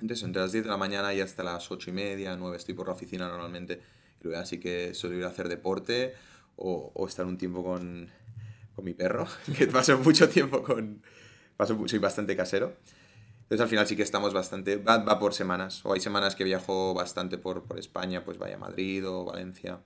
entonces, 0.00 0.24
entre 0.24 0.42
las 0.42 0.52
10 0.52 0.64
de 0.64 0.70
la 0.70 0.76
mañana 0.76 1.12
y 1.12 1.20
hasta 1.20 1.42
las 1.42 1.70
8 1.70 1.90
y 1.90 1.92
media, 1.92 2.36
9 2.36 2.56
estoy 2.56 2.74
por 2.74 2.86
la 2.86 2.92
oficina 2.92 3.28
normalmente. 3.28 3.80
Y 4.20 4.24
luego 4.24 4.40
así 4.40 4.58
que 4.58 4.94
suelo 4.94 5.16
ir 5.16 5.24
a 5.24 5.28
hacer 5.28 5.48
deporte 5.48 6.14
o, 6.56 6.92
o 6.94 7.06
estar 7.06 7.26
un 7.26 7.36
tiempo 7.36 7.64
con, 7.64 8.08
con, 8.74 8.84
mi 8.84 8.94
perro, 8.94 9.26
que 9.58 9.66
paso 9.66 9.98
mucho 9.98 10.28
tiempo 10.28 10.62
con... 10.62 11.02
Paso, 11.56 11.76
soy 11.88 11.98
bastante 11.98 12.36
casero. 12.36 12.76
Entonces 13.48 13.62
al 13.62 13.68
final 13.68 13.86
sí 13.86 13.96
que 13.96 14.02
estamos 14.02 14.34
bastante... 14.34 14.76
Va, 14.76 14.98
va 14.98 15.18
por 15.18 15.32
semanas. 15.32 15.80
O 15.86 15.94
hay 15.94 16.00
semanas 16.00 16.36
que 16.36 16.44
viajo 16.44 16.92
bastante 16.92 17.38
por, 17.38 17.64
por 17.64 17.78
España, 17.78 18.22
pues 18.22 18.36
vaya 18.36 18.56
a 18.56 18.58
Madrid 18.58 19.08
o 19.08 19.24
Valencia. 19.24 19.80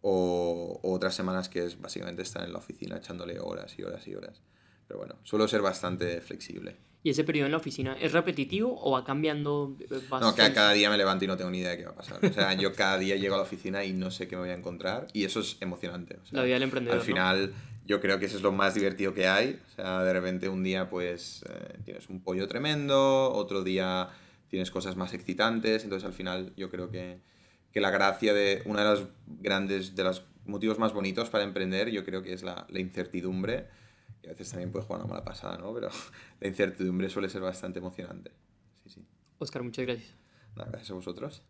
O, 0.00 0.80
o, 0.82 0.92
otras 0.92 1.14
semanas 1.14 1.48
que 1.48 1.64
es 1.64 1.80
básicamente 1.80 2.22
estar 2.22 2.44
en 2.44 2.52
la 2.52 2.58
oficina 2.58 2.96
echándole 2.96 3.38
horas 3.38 3.78
y 3.78 3.84
horas 3.84 4.08
y 4.08 4.16
horas. 4.16 4.42
Pero 4.88 4.98
bueno, 4.98 5.14
suelo 5.22 5.46
ser 5.46 5.62
bastante 5.62 6.20
flexible. 6.22 6.76
¿Y 7.04 7.10
ese 7.10 7.22
periodo 7.22 7.46
en 7.46 7.52
la 7.52 7.58
oficina 7.58 7.96
es 8.00 8.12
repetitivo 8.12 8.76
o 8.82 8.90
va 8.90 9.04
cambiando? 9.04 9.76
No, 10.20 10.34
que 10.34 10.52
cada 10.54 10.72
día 10.72 10.88
me 10.88 10.96
levanto 10.96 11.24
y 11.26 11.28
no 11.28 11.36
tengo 11.36 11.50
ni 11.50 11.58
idea 11.58 11.70
de 11.70 11.76
qué 11.76 11.84
va 11.84 11.90
a 11.90 11.94
pasar. 11.94 12.18
O 12.24 12.32
sea, 12.32 12.54
yo 12.54 12.72
cada 12.72 12.98
día 12.98 13.14
llego 13.14 13.34
a 13.34 13.38
la 13.38 13.44
oficina 13.44 13.84
y 13.84 13.92
no 13.92 14.10
sé 14.10 14.26
qué 14.26 14.36
me 14.36 14.42
voy 14.42 14.50
a 14.50 14.54
encontrar 14.54 15.06
y 15.12 15.24
eso 15.24 15.40
es 15.40 15.58
emocionante. 15.60 16.16
O 16.16 16.26
sea, 16.26 16.38
la 16.38 16.44
vida 16.44 16.54
del 16.54 16.62
emprendedor. 16.64 16.98
Al 16.98 17.04
final, 17.04 17.54
yo 17.84 18.00
creo 18.00 18.18
que 18.18 18.26
eso 18.26 18.36
es 18.36 18.42
lo 18.42 18.52
más 18.52 18.74
divertido 18.74 19.14
que 19.14 19.28
hay. 19.28 19.60
O 19.72 19.74
sea, 19.74 20.02
de 20.02 20.12
repente 20.12 20.48
un 20.48 20.62
día 20.62 20.88
pues 20.88 21.44
eh, 21.48 21.78
tienes 21.84 22.08
un 22.08 22.22
pollo 22.22 22.48
tremendo, 22.48 23.32
otro 23.32 23.62
día 23.62 24.08
tienes 24.48 24.70
cosas 24.70 24.96
más 24.96 25.14
excitantes. 25.14 25.84
Entonces, 25.84 26.06
al 26.06 26.12
final, 26.12 26.52
yo 26.56 26.70
creo 26.70 26.90
que, 26.90 27.20
que 27.72 27.80
la 27.80 27.90
gracia 27.90 28.32
de 28.32 28.62
una 28.64 28.80
de 28.80 28.88
las 28.88 29.08
grandes, 29.26 29.94
de 29.94 30.04
los 30.04 30.24
motivos 30.46 30.78
más 30.78 30.92
bonitos 30.92 31.30
para 31.30 31.44
emprender, 31.44 31.90
yo 31.90 32.04
creo 32.04 32.22
que 32.22 32.32
es 32.32 32.42
la, 32.42 32.66
la 32.68 32.80
incertidumbre 32.80 33.68
y 34.22 34.26
a 34.28 34.30
veces 34.30 34.50
también 34.50 34.72
puede 34.72 34.84
jugar 34.84 35.02
una 35.02 35.10
mala 35.10 35.24
pasada, 35.24 35.58
¿no? 35.58 35.74
Pero 35.74 35.88
la 36.40 36.48
incertidumbre 36.48 37.10
suele 37.10 37.28
ser 37.28 37.42
bastante 37.42 37.78
emocionante. 37.78 38.32
Sí, 38.82 38.90
sí. 38.90 39.06
Oscar, 39.38 39.62
muchas 39.62 39.84
gracias. 39.84 40.14
Nada, 40.56 40.70
gracias 40.70 40.90
a 40.90 40.94
vosotros. 40.94 41.42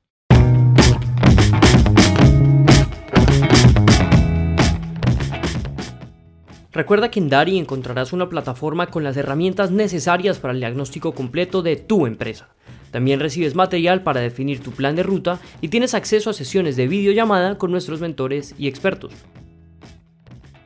Recuerda 6.74 7.08
que 7.08 7.20
en 7.20 7.28
Dari 7.28 7.56
encontrarás 7.56 8.12
una 8.12 8.28
plataforma 8.28 8.88
con 8.88 9.04
las 9.04 9.16
herramientas 9.16 9.70
necesarias 9.70 10.40
para 10.40 10.52
el 10.52 10.58
diagnóstico 10.58 11.14
completo 11.14 11.62
de 11.62 11.76
tu 11.76 12.04
empresa. 12.04 12.48
También 12.90 13.20
recibes 13.20 13.54
material 13.54 14.02
para 14.02 14.20
definir 14.20 14.60
tu 14.60 14.72
plan 14.72 14.96
de 14.96 15.04
ruta 15.04 15.40
y 15.60 15.68
tienes 15.68 15.94
acceso 15.94 16.30
a 16.30 16.32
sesiones 16.32 16.74
de 16.74 16.88
videollamada 16.88 17.58
con 17.58 17.70
nuestros 17.70 18.00
mentores 18.00 18.56
y 18.58 18.66
expertos. 18.66 19.12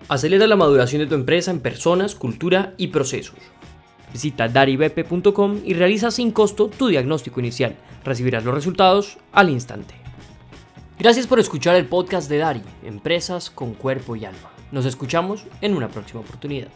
Acelera 0.09 0.47
la 0.47 0.57
maduración 0.57 1.03
de 1.03 1.07
tu 1.07 1.15
empresa 1.15 1.51
en 1.51 1.61
personas, 1.61 2.15
cultura 2.15 2.73
y 2.79 2.87
procesos. 2.87 3.37
Visita 4.11 4.49
daribp.com 4.49 5.61
y 5.63 5.75
realiza 5.75 6.11
sin 6.11 6.31
costo 6.31 6.69
tu 6.69 6.89
diagnóstico 6.89 7.41
inicial. 7.41 7.77
Recibirás 8.03 8.45
los 8.45 8.55
resultados 8.55 9.19
al 9.33 9.51
instante. 9.51 9.95
Gracias 10.99 11.27
por 11.27 11.39
escuchar 11.39 11.77
el 11.77 11.87
podcast 11.87 12.31
de 12.31 12.39
Dari, 12.39 12.63
Empresas 12.83 13.51
con 13.51 13.75
Cuerpo 13.75 14.17
y 14.17 14.25
Alma. 14.25 14.58
Nos 14.71 14.85
escuchamos 14.85 15.45
en 15.61 15.75
una 15.77 15.89
próxima 15.89 16.21
oportunidad. 16.21 16.69